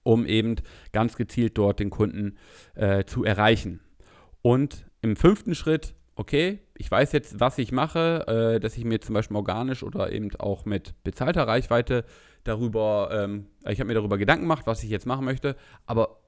Um 0.07 0.25
eben 0.25 0.55
ganz 0.93 1.17
gezielt 1.17 1.57
dort 1.57 1.81
den 1.81 1.89
Kunden 1.89 2.37
äh, 2.75 3.03
zu 3.03 3.25
erreichen. 3.25 3.81
Und 4.41 4.85
im 5.01 5.17
fünften 5.17 5.53
Schritt, 5.53 5.95
okay, 6.15 6.59
ich 6.77 6.89
weiß 6.89 7.11
jetzt, 7.11 7.41
was 7.41 7.57
ich 7.57 7.73
mache, 7.73 8.25
äh, 8.55 8.59
dass 8.61 8.77
ich 8.77 8.85
mir 8.85 9.01
zum 9.01 9.15
Beispiel 9.15 9.35
organisch 9.35 9.83
oder 9.83 10.13
eben 10.13 10.33
auch 10.37 10.63
mit 10.63 10.93
bezahlter 11.03 11.45
Reichweite 11.45 12.05
darüber, 12.45 13.09
ähm, 13.11 13.47
ich 13.67 13.81
habe 13.81 13.89
mir 13.89 13.95
darüber 13.95 14.17
Gedanken 14.17 14.43
gemacht, 14.43 14.65
was 14.65 14.81
ich 14.81 14.89
jetzt 14.89 15.05
machen 15.05 15.25
möchte, 15.25 15.57
aber 15.85 16.21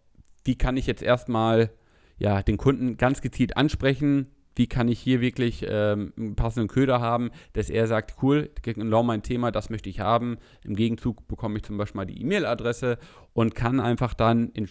wie 0.43 0.57
kann 0.57 0.75
ich 0.75 0.85
jetzt 0.85 1.01
erstmal 1.01 1.71
ja, 2.17 2.43
den 2.43 2.57
Kunden 2.57 2.97
ganz 2.97 3.21
gezielt 3.21 3.55
ansprechen? 3.55 4.27
Wie 4.59 4.67
kann 4.67 4.89
ich 4.89 4.99
hier 4.99 5.21
wirklich 5.21 5.65
ähm, 5.65 6.11
einen 6.17 6.35
passenden 6.35 6.67
Köder 6.67 6.99
haben, 6.99 7.31
dass 7.53 7.69
er 7.69 7.87
sagt, 7.87 8.15
cool, 8.21 8.51
genau 8.61 9.03
mein 9.03 9.23
Thema, 9.23 9.53
das 9.53 9.69
möchte 9.69 9.89
ich 9.89 10.01
haben. 10.01 10.37
Im 10.65 10.75
Gegenzug 10.75 11.29
bekomme 11.29 11.55
ich 11.55 11.63
zum 11.63 11.77
Beispiel 11.77 11.99
mal 11.99 12.05
die 12.05 12.19
E-Mail-Adresse 12.19 12.97
und 13.31 13.55
kann 13.55 13.79
einfach 13.79 14.13
dann 14.13 14.49
in, 14.49 14.69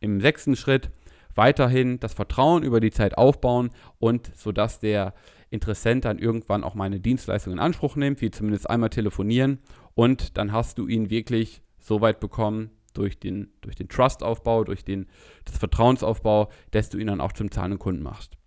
im 0.00 0.22
sechsten 0.22 0.56
Schritt 0.56 0.90
weiterhin 1.34 2.00
das 2.00 2.14
Vertrauen 2.14 2.62
über 2.62 2.80
die 2.80 2.92
Zeit 2.92 3.18
aufbauen 3.18 3.68
und 3.98 4.34
sodass 4.34 4.80
der 4.80 5.12
Interessent 5.50 6.06
dann 6.06 6.18
irgendwann 6.18 6.64
auch 6.64 6.74
meine 6.74 6.98
Dienstleistung 6.98 7.52
in 7.52 7.58
Anspruch 7.58 7.96
nimmt, 7.96 8.22
wie 8.22 8.30
zumindest 8.30 8.70
einmal 8.70 8.88
telefonieren 8.88 9.58
und 9.94 10.38
dann 10.38 10.50
hast 10.50 10.78
du 10.78 10.86
ihn 10.86 11.10
wirklich 11.10 11.60
so 11.78 12.00
weit 12.00 12.20
bekommen 12.20 12.70
durch 12.94 13.20
den, 13.20 13.52
durch 13.60 13.76
den 13.76 13.90
Trust-Aufbau, 13.90 14.64
durch 14.64 14.82
den, 14.82 15.08
das 15.44 15.58
Vertrauensaufbau, 15.58 16.48
dass 16.70 16.88
du 16.88 16.96
ihn 16.96 17.08
dann 17.08 17.20
auch 17.20 17.32
zum 17.32 17.50
zahlenden 17.50 17.78
Kunden 17.78 18.02
machst. 18.02 18.39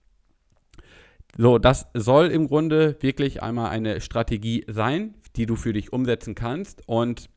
So, 1.38 1.58
das 1.58 1.88
soll 1.94 2.28
im 2.28 2.48
Grunde 2.48 2.96
wirklich 3.00 3.42
einmal 3.42 3.70
eine 3.70 4.02
Strategie 4.02 4.66
sein, 4.68 5.16
die 5.36 5.46
du 5.46 5.56
für 5.56 5.74
dich 5.74 5.92
umsetzen 5.92 6.36
kannst. 6.36 6.88
Und 6.88 7.30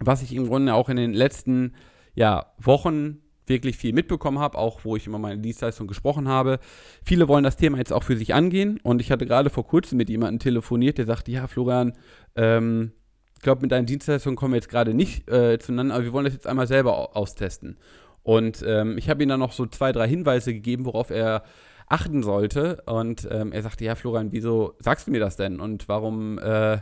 was 0.00 0.22
ich 0.22 0.34
im 0.34 0.46
Grunde 0.46 0.74
auch 0.74 0.88
in 0.88 0.96
den 0.96 1.12
letzten 1.12 1.74
ja, 2.14 2.46
Wochen 2.58 3.20
wirklich 3.46 3.76
viel 3.76 3.92
mitbekommen 3.92 4.38
habe, 4.38 4.58
auch 4.58 4.84
wo 4.84 4.96
ich 4.96 5.06
immer 5.06 5.18
meine 5.18 5.40
Dienstleistung 5.40 5.86
gesprochen 5.86 6.28
habe. 6.28 6.58
Viele 7.04 7.28
wollen 7.28 7.44
das 7.44 7.56
Thema 7.56 7.78
jetzt 7.78 7.92
auch 7.92 8.02
für 8.02 8.16
sich 8.16 8.34
angehen 8.34 8.80
und 8.82 9.00
ich 9.00 9.10
hatte 9.10 9.26
gerade 9.26 9.50
vor 9.50 9.66
kurzem 9.66 9.98
mit 9.98 10.08
jemandem 10.08 10.38
telefoniert, 10.38 10.98
der 10.98 11.04
sagte, 11.04 11.30
ja, 11.30 11.46
Florian, 11.46 11.92
ähm, 12.36 12.92
ich 13.36 13.42
glaube, 13.42 13.60
mit 13.60 13.72
deinen 13.72 13.86
Dienstleistungen 13.86 14.36
kommen 14.36 14.54
wir 14.54 14.58
jetzt 14.58 14.70
gerade 14.70 14.94
nicht 14.94 15.28
äh, 15.30 15.58
zueinander, 15.58 15.96
aber 15.96 16.04
wir 16.04 16.12
wollen 16.14 16.24
das 16.24 16.32
jetzt 16.32 16.46
einmal 16.46 16.66
selber 16.66 17.14
austesten. 17.14 17.76
Und 18.22 18.64
ähm, 18.66 18.96
ich 18.96 19.10
habe 19.10 19.22
ihm 19.22 19.28
dann 19.28 19.40
noch 19.40 19.52
so 19.52 19.66
zwei, 19.66 19.92
drei 19.92 20.08
Hinweise 20.08 20.54
gegeben, 20.54 20.86
worauf 20.86 21.10
er 21.10 21.44
achten 21.86 22.22
sollte. 22.22 22.82
Und 22.86 23.28
ähm, 23.30 23.52
er 23.52 23.62
sagte, 23.62 23.84
ja, 23.84 23.94
Florian, 23.94 24.32
wieso 24.32 24.74
sagst 24.78 25.06
du 25.06 25.10
mir 25.10 25.20
das 25.20 25.36
denn? 25.36 25.60
Und 25.60 25.88
warum, 25.88 26.38
äh, 26.38 26.78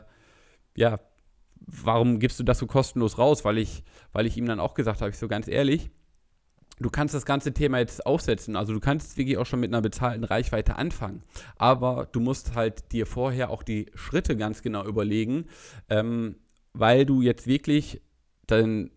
ja, 0.76 1.00
warum 1.66 2.18
gibst 2.18 2.38
du 2.40 2.44
das 2.44 2.58
so 2.58 2.66
kostenlos 2.66 3.18
raus? 3.18 3.44
Weil 3.44 3.58
ich, 3.58 3.84
weil 4.12 4.26
ich 4.26 4.36
ihm 4.36 4.46
dann 4.46 4.60
auch 4.60 4.74
gesagt 4.74 5.00
habe, 5.00 5.10
ich 5.10 5.18
so 5.18 5.28
ganz 5.28 5.48
ehrlich, 5.48 5.90
du 6.78 6.90
kannst 6.90 7.14
das 7.14 7.26
ganze 7.26 7.52
Thema 7.52 7.78
jetzt 7.78 8.06
aufsetzen. 8.06 8.56
Also 8.56 8.72
du 8.72 8.80
kannst 8.80 9.16
wirklich 9.16 9.38
auch 9.38 9.46
schon 9.46 9.60
mit 9.60 9.70
einer 9.70 9.82
bezahlten 9.82 10.24
Reichweite 10.24 10.76
anfangen. 10.76 11.22
Aber 11.56 12.08
du 12.10 12.20
musst 12.20 12.54
halt 12.54 12.92
dir 12.92 13.06
vorher 13.06 13.50
auch 13.50 13.62
die 13.62 13.90
Schritte 13.94 14.36
ganz 14.36 14.62
genau 14.62 14.84
überlegen, 14.84 15.46
ähm, 15.88 16.36
weil 16.72 17.06
du 17.06 17.22
jetzt 17.22 17.46
wirklich 17.46 18.02
dann 18.46 18.90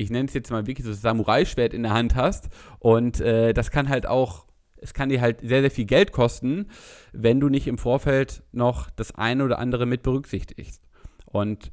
ich 0.00 0.08
nenne 0.08 0.26
es 0.28 0.34
jetzt 0.34 0.50
mal 0.50 0.66
wirklich 0.66 0.86
so 0.86 0.94
Samurai-Schwert 0.94 1.74
in 1.74 1.82
der 1.82 1.92
Hand 1.92 2.14
hast 2.14 2.48
und 2.78 3.20
äh, 3.20 3.52
das 3.52 3.70
kann 3.70 3.90
halt 3.90 4.06
auch 4.06 4.46
es 4.80 4.94
kann 4.94 5.08
dir 5.08 5.20
halt 5.20 5.40
sehr, 5.40 5.60
sehr 5.60 5.70
viel 5.70 5.84
Geld 5.84 6.12
kosten, 6.12 6.66
wenn 7.12 7.40
du 7.40 7.48
nicht 7.48 7.66
im 7.66 7.78
Vorfeld 7.78 8.42
noch 8.52 8.90
das 8.90 9.14
eine 9.14 9.44
oder 9.44 9.58
andere 9.58 9.86
mit 9.86 10.02
berücksichtigst. 10.02 10.82
Und 11.26 11.70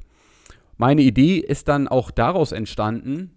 meine 0.78 1.02
Idee 1.02 1.38
ist 1.38 1.68
dann 1.68 1.88
auch 1.88 2.12
daraus 2.12 2.52
entstanden, 2.52 3.32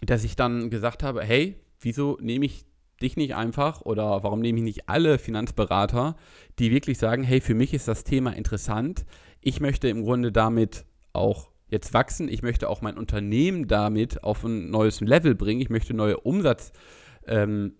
dass 0.00 0.24
ich 0.24 0.36
dann 0.36 0.70
gesagt 0.70 1.02
habe, 1.02 1.22
hey, 1.24 1.56
wieso 1.80 2.18
nehme 2.20 2.46
ich 2.46 2.64
dich 3.00 3.16
nicht 3.16 3.34
einfach 3.34 3.80
oder 3.80 4.22
warum 4.22 4.40
nehme 4.40 4.58
ich 4.58 4.64
nicht 4.64 4.88
alle 4.88 5.18
Finanzberater, 5.18 6.16
die 6.58 6.70
wirklich 6.70 6.98
sagen, 6.98 7.24
hey, 7.24 7.40
für 7.40 7.54
mich 7.54 7.74
ist 7.74 7.88
das 7.88 8.04
Thema 8.04 8.30
interessant. 8.30 9.04
Ich 9.40 9.60
möchte 9.60 9.88
im 9.88 10.02
Grunde 10.04 10.30
damit 10.30 10.84
auch 11.12 11.50
jetzt 11.68 11.94
wachsen. 11.94 12.28
Ich 12.28 12.42
möchte 12.42 12.68
auch 12.68 12.80
mein 12.80 12.96
Unternehmen 12.96 13.66
damit 13.66 14.22
auf 14.22 14.44
ein 14.44 14.70
neues 14.70 15.00
Level 15.00 15.34
bringen. 15.34 15.60
Ich 15.60 15.70
möchte 15.70 15.94
neue 15.94 16.18
Umsatzgrenzen 16.18 17.01
ähm, 17.26 17.74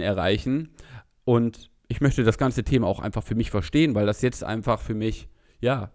erreichen. 0.00 0.70
Und 1.24 1.70
ich 1.88 2.00
möchte 2.00 2.24
das 2.24 2.38
ganze 2.38 2.64
Thema 2.64 2.86
auch 2.86 3.00
einfach 3.00 3.22
für 3.22 3.34
mich 3.34 3.50
verstehen, 3.50 3.94
weil 3.94 4.06
das 4.06 4.22
jetzt 4.22 4.44
einfach 4.44 4.80
für 4.80 4.94
mich, 4.94 5.28
ja, 5.60 5.90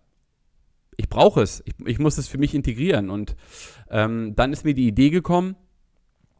ich 0.97 1.09
brauche 1.09 1.41
es. 1.41 1.63
Ich, 1.65 1.73
ich, 1.85 1.99
muss 1.99 2.17
es 2.17 2.27
für 2.27 2.37
mich 2.37 2.53
integrieren. 2.53 3.09
Und 3.09 3.35
ähm, 3.89 4.35
dann 4.35 4.53
ist 4.53 4.65
mir 4.65 4.73
die 4.73 4.87
Idee 4.87 5.09
gekommen, 5.09 5.55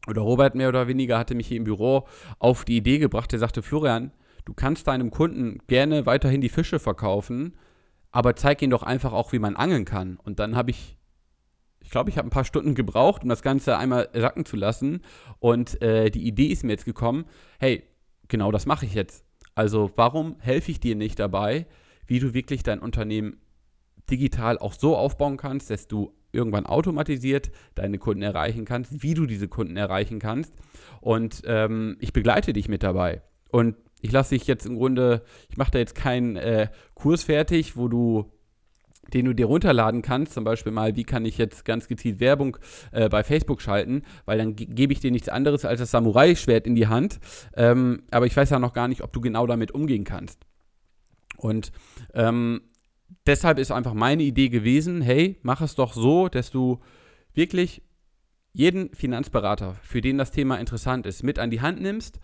oder 0.06 0.22
Robert 0.22 0.54
mehr 0.54 0.68
oder 0.68 0.86
weniger 0.86 1.18
hatte 1.18 1.34
mich 1.34 1.48
hier 1.48 1.56
im 1.56 1.64
Büro 1.64 2.06
auf 2.38 2.64
die 2.64 2.76
Idee 2.76 2.98
gebracht, 2.98 3.32
er 3.32 3.38
sagte, 3.38 3.62
Florian, 3.62 4.12
du 4.44 4.52
kannst 4.52 4.86
deinem 4.86 5.10
Kunden 5.10 5.58
gerne 5.66 6.04
weiterhin 6.06 6.40
die 6.40 6.50
Fische 6.50 6.78
verkaufen, 6.78 7.56
aber 8.10 8.36
zeig 8.36 8.60
ihm 8.62 8.70
doch 8.70 8.82
einfach 8.82 9.12
auch, 9.12 9.32
wie 9.32 9.38
man 9.38 9.56
angeln 9.56 9.84
kann. 9.84 10.18
Und 10.22 10.38
dann 10.38 10.56
habe 10.56 10.70
ich, 10.70 10.96
ich 11.84 11.90
glaube, 11.90 12.10
ich 12.10 12.18
habe 12.18 12.26
ein 12.26 12.30
paar 12.30 12.44
Stunden 12.44 12.74
gebraucht, 12.74 13.22
um 13.22 13.28
das 13.28 13.42
Ganze 13.42 13.76
einmal 13.76 14.08
sacken 14.14 14.44
zu 14.44 14.56
lassen. 14.56 15.02
Und 15.38 15.80
äh, 15.82 16.10
die 16.10 16.26
Idee 16.26 16.46
ist 16.46 16.64
mir 16.64 16.72
jetzt 16.72 16.86
gekommen, 16.86 17.26
hey, 17.60 17.84
genau 18.26 18.50
das 18.50 18.66
mache 18.66 18.86
ich 18.86 18.94
jetzt. 18.94 19.24
Also 19.54 19.90
warum 19.94 20.36
helfe 20.40 20.72
ich 20.72 20.80
dir 20.80 20.96
nicht 20.96 21.18
dabei, 21.18 21.66
wie 22.06 22.18
du 22.18 22.34
wirklich 22.34 22.62
dein 22.62 22.80
Unternehmen 22.80 23.38
digital 24.10 24.58
auch 24.58 24.72
so 24.72 24.96
aufbauen 24.96 25.36
kannst, 25.36 25.70
dass 25.70 25.86
du 25.86 26.12
irgendwann 26.32 26.66
automatisiert 26.66 27.50
deine 27.74 27.98
Kunden 27.98 28.22
erreichen 28.22 28.64
kannst, 28.64 29.02
wie 29.02 29.14
du 29.14 29.26
diese 29.26 29.48
Kunden 29.48 29.76
erreichen 29.76 30.18
kannst. 30.18 30.52
Und 31.00 31.42
ähm, 31.46 31.96
ich 32.00 32.12
begleite 32.12 32.52
dich 32.52 32.68
mit 32.68 32.82
dabei. 32.82 33.22
Und 33.50 33.76
ich 34.00 34.10
lasse 34.10 34.34
dich 34.34 34.46
jetzt 34.46 34.66
im 34.66 34.76
Grunde, 34.76 35.22
ich 35.48 35.56
mache 35.56 35.70
da 35.70 35.78
jetzt 35.78 35.94
keinen 35.94 36.36
äh, 36.36 36.68
Kurs 36.94 37.22
fertig, 37.22 37.76
wo 37.76 37.88
du 37.88 38.32
den 39.12 39.26
du 39.26 39.34
dir 39.34 39.46
runterladen 39.46 40.02
kannst, 40.02 40.34
zum 40.34 40.44
Beispiel 40.44 40.72
mal, 40.72 40.96
wie 40.96 41.04
kann 41.04 41.24
ich 41.24 41.38
jetzt 41.38 41.64
ganz 41.64 41.88
gezielt 41.88 42.20
Werbung 42.20 42.56
äh, 42.92 43.08
bei 43.08 43.22
Facebook 43.22 43.60
schalten, 43.60 44.02
weil 44.24 44.38
dann 44.38 44.56
gebe 44.56 44.92
ich 44.92 45.00
dir 45.00 45.10
nichts 45.10 45.28
anderes 45.28 45.64
als 45.64 45.80
das 45.80 45.90
Samurai-Schwert 45.90 46.66
in 46.66 46.74
die 46.74 46.88
Hand. 46.88 47.20
Ähm, 47.56 48.02
aber 48.10 48.26
ich 48.26 48.36
weiß 48.36 48.50
ja 48.50 48.58
noch 48.58 48.72
gar 48.72 48.88
nicht, 48.88 49.02
ob 49.02 49.12
du 49.12 49.20
genau 49.20 49.46
damit 49.46 49.72
umgehen 49.72 50.04
kannst. 50.04 50.46
Und 51.36 51.72
ähm, 52.14 52.62
deshalb 53.26 53.58
ist 53.58 53.70
einfach 53.70 53.94
meine 53.94 54.22
Idee 54.22 54.48
gewesen, 54.48 55.02
hey, 55.02 55.38
mach 55.42 55.60
es 55.60 55.74
doch 55.74 55.92
so, 55.92 56.28
dass 56.28 56.50
du 56.50 56.80
wirklich 57.34 57.82
jeden 58.52 58.94
Finanzberater, 58.94 59.74
für 59.82 60.00
den 60.00 60.16
das 60.16 60.30
Thema 60.30 60.56
interessant 60.58 61.06
ist, 61.06 61.24
mit 61.24 61.38
an 61.38 61.50
die 61.50 61.60
Hand 61.60 61.80
nimmst, 61.80 62.20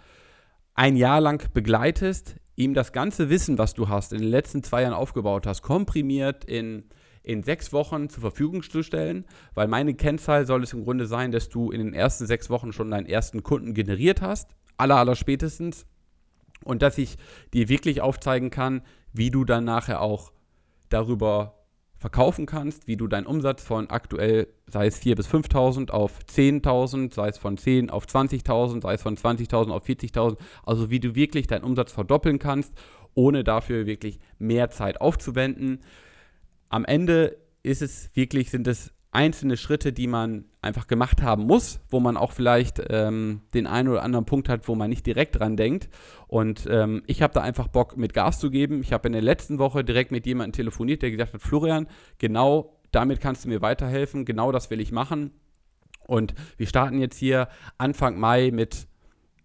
ein 0.74 0.96
Jahr 0.96 1.20
lang 1.20 1.52
begleitest, 1.52 2.36
ihm 2.60 2.74
das 2.74 2.92
ganze 2.92 3.30
Wissen, 3.30 3.58
was 3.58 3.74
du 3.74 3.88
hast, 3.88 4.12
in 4.12 4.20
den 4.20 4.28
letzten 4.28 4.62
zwei 4.62 4.82
Jahren 4.82 4.92
aufgebaut 4.92 5.46
hast, 5.46 5.62
komprimiert 5.62 6.44
in, 6.44 6.84
in 7.22 7.42
sechs 7.42 7.72
Wochen 7.72 8.10
zur 8.10 8.20
Verfügung 8.20 8.62
zu 8.62 8.82
stellen, 8.82 9.24
weil 9.54 9.66
meine 9.66 9.94
Kennzahl 9.94 10.46
soll 10.46 10.62
es 10.62 10.74
im 10.74 10.84
Grunde 10.84 11.06
sein, 11.06 11.32
dass 11.32 11.48
du 11.48 11.70
in 11.70 11.78
den 11.78 11.94
ersten 11.94 12.26
sechs 12.26 12.50
Wochen 12.50 12.72
schon 12.72 12.90
deinen 12.90 13.06
ersten 13.06 13.42
Kunden 13.42 13.72
generiert 13.72 14.20
hast, 14.20 14.54
aller, 14.76 14.96
aller 14.96 15.16
spätestens, 15.16 15.86
und 16.62 16.82
dass 16.82 16.98
ich 16.98 17.16
dir 17.54 17.70
wirklich 17.70 18.02
aufzeigen 18.02 18.50
kann, 18.50 18.82
wie 19.14 19.30
du 19.30 19.46
dann 19.46 19.64
nachher 19.64 20.02
auch 20.02 20.30
darüber 20.90 21.59
verkaufen 22.00 22.46
kannst, 22.46 22.86
wie 22.86 22.96
du 22.96 23.08
deinen 23.08 23.26
Umsatz 23.26 23.62
von 23.62 23.90
aktuell, 23.90 24.48
sei 24.66 24.86
es 24.86 25.02
4.000 25.02 25.16
bis 25.16 25.28
5.000 25.28 25.90
auf 25.90 26.18
10.000, 26.24 27.14
sei 27.14 27.28
es 27.28 27.36
von 27.36 27.58
10 27.58 27.90
auf 27.90 28.06
20.000, 28.06 28.82
sei 28.82 28.94
es 28.94 29.02
von 29.02 29.16
20.000 29.18 29.70
auf 29.70 29.84
40.000, 29.86 30.38
also 30.64 30.90
wie 30.90 30.98
du 30.98 31.14
wirklich 31.14 31.46
deinen 31.46 31.62
Umsatz 31.62 31.92
verdoppeln 31.92 32.38
kannst, 32.38 32.72
ohne 33.12 33.44
dafür 33.44 33.84
wirklich 33.84 34.18
mehr 34.38 34.70
Zeit 34.70 35.02
aufzuwenden. 35.02 35.80
Am 36.70 36.86
Ende 36.86 37.36
ist 37.62 37.82
es 37.82 38.08
wirklich, 38.14 38.50
sind 38.50 38.66
es 38.66 38.94
einzelne 39.12 39.56
Schritte, 39.56 39.92
die 39.92 40.06
man 40.06 40.44
einfach 40.62 40.86
gemacht 40.86 41.22
haben 41.22 41.44
muss, 41.44 41.80
wo 41.88 41.98
man 42.00 42.16
auch 42.16 42.32
vielleicht 42.32 42.80
ähm, 42.90 43.40
den 43.54 43.66
einen 43.66 43.88
oder 43.88 44.02
anderen 44.02 44.24
Punkt 44.24 44.48
hat, 44.48 44.68
wo 44.68 44.74
man 44.74 44.90
nicht 44.90 45.06
direkt 45.06 45.38
dran 45.38 45.56
denkt. 45.56 45.88
Und 46.28 46.66
ähm, 46.70 47.02
ich 47.06 47.22
habe 47.22 47.32
da 47.32 47.40
einfach 47.40 47.68
Bock, 47.68 47.96
mit 47.96 48.14
Gas 48.14 48.38
zu 48.38 48.50
geben. 48.50 48.80
Ich 48.82 48.92
habe 48.92 49.08
in 49.08 49.12
der 49.12 49.22
letzten 49.22 49.58
Woche 49.58 49.82
direkt 49.82 50.12
mit 50.12 50.26
jemandem 50.26 50.52
telefoniert, 50.52 51.02
der 51.02 51.10
gesagt 51.10 51.34
hat, 51.34 51.42
Florian, 51.42 51.88
genau 52.18 52.76
damit 52.92 53.20
kannst 53.20 53.44
du 53.44 53.48
mir 53.48 53.62
weiterhelfen, 53.62 54.24
genau 54.24 54.52
das 54.52 54.70
will 54.70 54.80
ich 54.80 54.92
machen. 54.92 55.32
Und 56.06 56.34
wir 56.56 56.66
starten 56.66 56.98
jetzt 56.98 57.16
hier 57.16 57.48
Anfang 57.78 58.18
Mai 58.18 58.50
mit, 58.52 58.88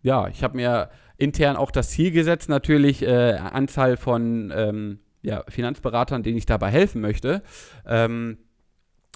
ja, 0.01 0.28
ich 0.28 0.43
habe 0.43 0.58
mir 0.58 0.89
intern 1.17 1.56
auch 1.56 1.71
das 1.71 1.91
Ziel 1.91 2.12
gesetzt, 2.12 2.49
natürlich 2.49 3.04
äh, 3.04 3.34
Anzahl 3.34 3.97
von 3.97 4.51
ähm, 4.56 4.99
ja, 5.21 5.43
Finanzberatern, 5.47 6.23
denen 6.23 6.38
ich 6.38 6.45
dabei 6.45 6.69
helfen 6.69 7.01
möchte. 7.01 7.41
Ähm, 7.86 8.38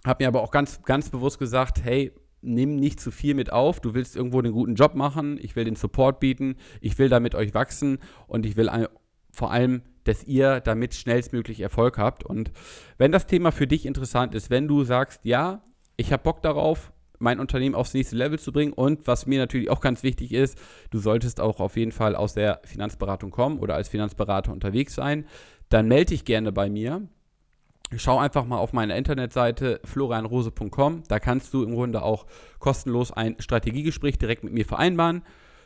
habe 0.06 0.24
mir 0.24 0.28
aber 0.28 0.42
auch 0.42 0.52
ganz, 0.52 0.82
ganz 0.84 1.10
bewusst 1.10 1.40
gesagt, 1.40 1.84
hey, 1.84 2.12
nimm 2.42 2.76
nicht 2.76 3.00
zu 3.00 3.12
viel 3.12 3.34
mit 3.34 3.52
auf. 3.52 3.80
Du 3.80 3.94
willst 3.94 4.16
irgendwo 4.16 4.40
einen 4.40 4.54
guten 4.54 4.76
Job 4.76 4.96
machen. 4.96 5.38
Ich 5.42 5.56
will 5.56 5.66
den 5.66 5.76
Support 5.76 6.20
bieten. 6.20 6.56
Ich 6.82 6.98
will 6.98 7.10
damit 7.10 7.36
euch 7.36 7.54
wachsen 7.54 8.00
und 8.28 8.46
ich 8.46 8.56
will 8.56 8.70
vor 9.32 9.52
allem, 9.52 9.82
dass 10.06 10.24
ihr 10.24 10.60
damit 10.60 10.96
schnellstmöglich 10.96 11.60
Erfolg 11.60 11.98
habt. 11.98 12.24
Und 12.24 12.52
wenn 12.98 13.12
das 13.12 13.28
Thema 13.28 13.52
für 13.52 13.68
dich 13.68 13.86
interessant 13.86 14.34
ist, 14.36 14.50
wenn 14.50 14.68
du 14.68 14.84
sagst, 14.84 15.22
ja, 15.24 15.62
ich 15.98 16.12
habe 16.12 16.24
Bock 16.24 16.42
darauf, 16.42 16.92
mein 17.20 17.40
Unternehmen 17.40 17.76
aufs 17.76 17.94
nächste 17.94 18.16
Level 18.16 18.40
zu 18.40 18.54
bringen 18.54 18.72
und 18.72 19.06
was 19.06 19.26
mir 19.26 19.40
natürlich 19.40 19.70
auch 19.70 19.82
ganz 19.82 20.04
wichtig 20.04 20.32
ist, 20.32 20.58
du 20.90 21.00
solltest 21.00 21.42
auch 21.42 21.60
auf 21.60 21.76
jeden 21.76 21.92
Fall 21.92 22.16
aus 22.16 22.34
der 22.34 22.62
Finanzberatung 22.64 23.30
kommen 23.30 23.60
oder 23.60 23.76
als 23.76 23.90
Finanzberater 23.90 24.54
unterwegs 24.54 24.96
sein, 24.96 25.26
dann 25.68 25.90
melde 25.90 26.14
dich 26.14 26.24
gerne 26.24 26.54
bei 26.54 26.70
mir. 26.70 27.08
Schau 27.98 28.20
einfach 28.20 28.46
mal 28.46 28.58
auf 28.58 28.72
meine 28.72 28.96
Internetseite 28.96 29.82
florianrose.com. 29.84 31.04
Da 31.08 31.20
kannst 31.20 31.54
du 31.54 31.64
im 31.64 31.74
Grunde 31.74 32.04
auch 32.04 32.28
kostenlos 32.60 33.12
ein 33.12 33.36
Strategiegespräch 33.40 34.18
direkt 34.20 34.44
mit 34.44 34.54
mir 34.54 34.66
vereinbaren. 34.66 35.24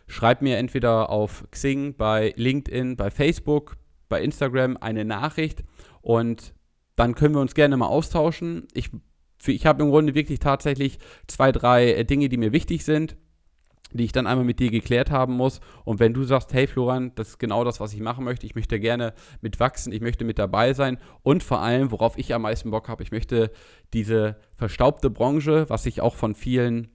schreib 0.07 0.41
mir 0.41 0.57
entweder 0.57 1.09
auf 1.09 1.45
Xing, 1.51 1.95
bei 1.95 2.33
LinkedIn, 2.36 2.97
bei 2.97 3.09
Facebook, 3.09 3.77
bei 4.09 4.21
Instagram 4.21 4.77
eine 4.77 5.05
Nachricht 5.05 5.63
und 6.01 6.53
dann 6.95 7.15
können 7.15 7.36
wir 7.36 7.41
uns 7.41 7.55
gerne 7.55 7.77
mal 7.77 7.88
austauschen. 7.88 8.67
Ich, 8.73 8.89
ich 9.45 9.65
habe 9.65 9.81
im 9.81 9.89
Grunde 9.89 10.13
wirklich 10.13 10.39
tatsächlich 10.39 10.99
zwei, 11.27 11.51
drei 11.51 11.93
äh, 11.93 12.05
Dinge, 12.05 12.29
die 12.29 12.38
mir 12.38 12.51
wichtig 12.51 12.83
sind 12.83 13.15
die 13.91 14.05
ich 14.05 14.11
dann 14.11 14.27
einmal 14.27 14.45
mit 14.45 14.59
dir 14.59 14.71
geklärt 14.71 15.11
haben 15.11 15.33
muss. 15.33 15.59
Und 15.85 15.99
wenn 15.99 16.13
du 16.13 16.23
sagst, 16.23 16.53
hey 16.53 16.67
Florian, 16.67 17.11
das 17.15 17.29
ist 17.29 17.39
genau 17.39 17.63
das, 17.63 17.79
was 17.79 17.93
ich 17.93 17.99
machen 17.99 18.23
möchte, 18.23 18.45
ich 18.45 18.55
möchte 18.55 18.79
gerne 18.79 19.13
mitwachsen, 19.41 19.93
ich 19.93 20.01
möchte 20.01 20.25
mit 20.25 20.39
dabei 20.39 20.73
sein 20.73 20.97
und 21.21 21.43
vor 21.43 21.59
allem, 21.59 21.91
worauf 21.91 22.17
ich 22.17 22.33
am 22.33 22.43
meisten 22.43 22.71
Bock 22.71 22.89
habe, 22.89 23.03
ich 23.03 23.11
möchte 23.11 23.51
diese 23.93 24.37
verstaubte 24.55 25.09
Branche, 25.09 25.69
was 25.69 25.85
ich 25.85 26.01
auch 26.01 26.15
von 26.15 26.35
vielen 26.35 26.92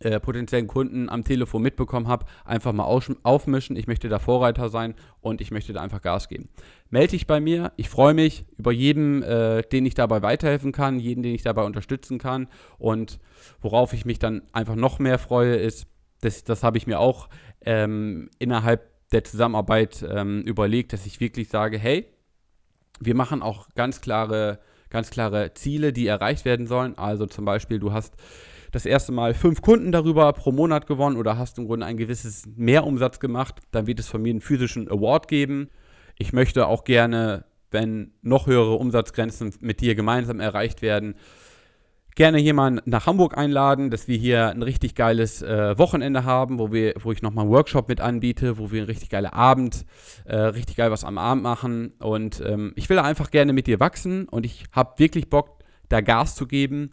äh, 0.00 0.20
potenziellen 0.20 0.66
Kunden 0.66 1.08
am 1.08 1.24
Telefon 1.24 1.62
mitbekommen 1.62 2.08
habe, 2.08 2.26
einfach 2.44 2.72
mal 2.72 2.84
aufmischen. 2.84 3.76
Ich 3.76 3.86
möchte 3.86 4.08
da 4.08 4.18
Vorreiter 4.18 4.68
sein 4.68 4.94
und 5.20 5.40
ich 5.40 5.50
möchte 5.50 5.72
da 5.72 5.80
einfach 5.80 6.02
Gas 6.02 6.28
geben. 6.28 6.48
Melde 6.90 7.12
dich 7.12 7.26
bei 7.26 7.40
mir. 7.40 7.72
Ich 7.76 7.88
freue 7.88 8.14
mich 8.14 8.44
über 8.56 8.72
jeden, 8.72 9.22
äh, 9.22 9.62
den 9.62 9.86
ich 9.86 9.94
dabei 9.94 10.22
weiterhelfen 10.22 10.72
kann, 10.72 11.00
jeden, 11.00 11.22
den 11.22 11.34
ich 11.34 11.42
dabei 11.42 11.64
unterstützen 11.64 12.18
kann. 12.18 12.48
Und 12.78 13.18
worauf 13.60 13.92
ich 13.92 14.04
mich 14.04 14.18
dann 14.18 14.42
einfach 14.52 14.76
noch 14.76 14.98
mehr 14.98 15.18
freue, 15.18 15.56
ist, 15.56 15.86
das, 16.20 16.44
das 16.44 16.62
habe 16.62 16.78
ich 16.78 16.86
mir 16.86 17.00
auch 17.00 17.28
ähm, 17.64 18.30
innerhalb 18.38 18.88
der 19.12 19.24
Zusammenarbeit 19.24 20.04
ähm, 20.08 20.42
überlegt, 20.42 20.92
dass 20.92 21.06
ich 21.06 21.20
wirklich 21.20 21.48
sage, 21.48 21.78
hey, 21.78 22.06
wir 23.00 23.14
machen 23.14 23.42
auch 23.42 23.68
ganz 23.74 24.00
klare, 24.00 24.58
ganz 24.90 25.10
klare 25.10 25.54
Ziele, 25.54 25.92
die 25.92 26.06
erreicht 26.06 26.44
werden 26.44 26.66
sollen. 26.66 26.98
Also 26.98 27.26
zum 27.26 27.44
Beispiel, 27.44 27.78
du 27.78 27.92
hast 27.92 28.14
das 28.72 28.86
erste 28.86 29.12
Mal 29.12 29.34
fünf 29.34 29.62
Kunden 29.62 29.92
darüber 29.92 30.32
pro 30.32 30.52
Monat 30.52 30.86
gewonnen 30.86 31.16
oder 31.16 31.38
hast 31.38 31.58
im 31.58 31.66
Grunde 31.66 31.86
ein 31.86 31.96
gewisses 31.96 32.44
Mehrumsatz 32.56 33.20
gemacht, 33.20 33.60
dann 33.70 33.86
wird 33.86 34.00
es 34.00 34.08
von 34.08 34.22
mir 34.22 34.30
einen 34.30 34.40
physischen 34.40 34.90
Award 34.90 35.28
geben. 35.28 35.68
Ich 36.18 36.32
möchte 36.32 36.66
auch 36.66 36.84
gerne, 36.84 37.44
wenn 37.70 38.12
noch 38.22 38.46
höhere 38.46 38.74
Umsatzgrenzen 38.74 39.54
mit 39.60 39.80
dir 39.80 39.94
gemeinsam 39.94 40.40
erreicht 40.40 40.82
werden, 40.82 41.14
gerne 42.18 42.40
jemanden 42.40 42.90
nach 42.90 43.06
Hamburg 43.06 43.38
einladen, 43.38 43.90
dass 43.90 44.08
wir 44.08 44.18
hier 44.18 44.48
ein 44.48 44.64
richtig 44.64 44.96
geiles 44.96 45.40
äh, 45.40 45.78
Wochenende 45.78 46.24
haben, 46.24 46.58
wo, 46.58 46.72
wir, 46.72 46.94
wo 47.00 47.12
ich 47.12 47.22
nochmal 47.22 47.44
einen 47.44 47.52
Workshop 47.52 47.88
mit 47.88 48.00
anbiete, 48.00 48.58
wo 48.58 48.72
wir 48.72 48.80
einen 48.80 48.90
richtig 48.90 49.08
geilen 49.08 49.26
Abend, 49.26 49.86
äh, 50.24 50.36
richtig 50.36 50.74
geil 50.74 50.90
was 50.90 51.04
am 51.04 51.16
Abend 51.16 51.44
machen. 51.44 51.92
Und 52.00 52.42
ähm, 52.44 52.72
ich 52.74 52.90
will 52.90 52.98
einfach 52.98 53.30
gerne 53.30 53.52
mit 53.52 53.68
dir 53.68 53.78
wachsen 53.78 54.28
und 54.28 54.44
ich 54.44 54.64
habe 54.72 54.98
wirklich 54.98 55.30
Bock, 55.30 55.60
da 55.88 56.00
Gas 56.00 56.34
zu 56.34 56.48
geben. 56.48 56.90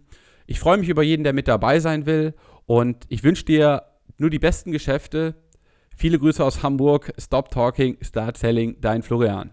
Ich 0.48 0.60
freue 0.60 0.78
mich 0.78 0.90
über 0.90 1.04
jeden, 1.04 1.24
der 1.24 1.34
mit 1.34 1.48
dabei 1.48 1.80
sein 1.80 2.06
will 2.06 2.34
und 2.66 3.06
ich 3.10 3.24
wünsche 3.24 3.46
dir 3.46 3.84
nur 4.18 4.30
die 4.30 4.40
besten 4.40 4.72
Geschäfte. 4.72 5.36
Viele 5.96 6.20
Grüße 6.20 6.44
aus 6.44 6.62
Hamburg. 6.62 7.14
Stop 7.18 7.50
Talking, 7.50 7.98
Start 8.02 8.38
Selling, 8.38 8.78
dein 8.82 9.02
Florian. 9.02 9.52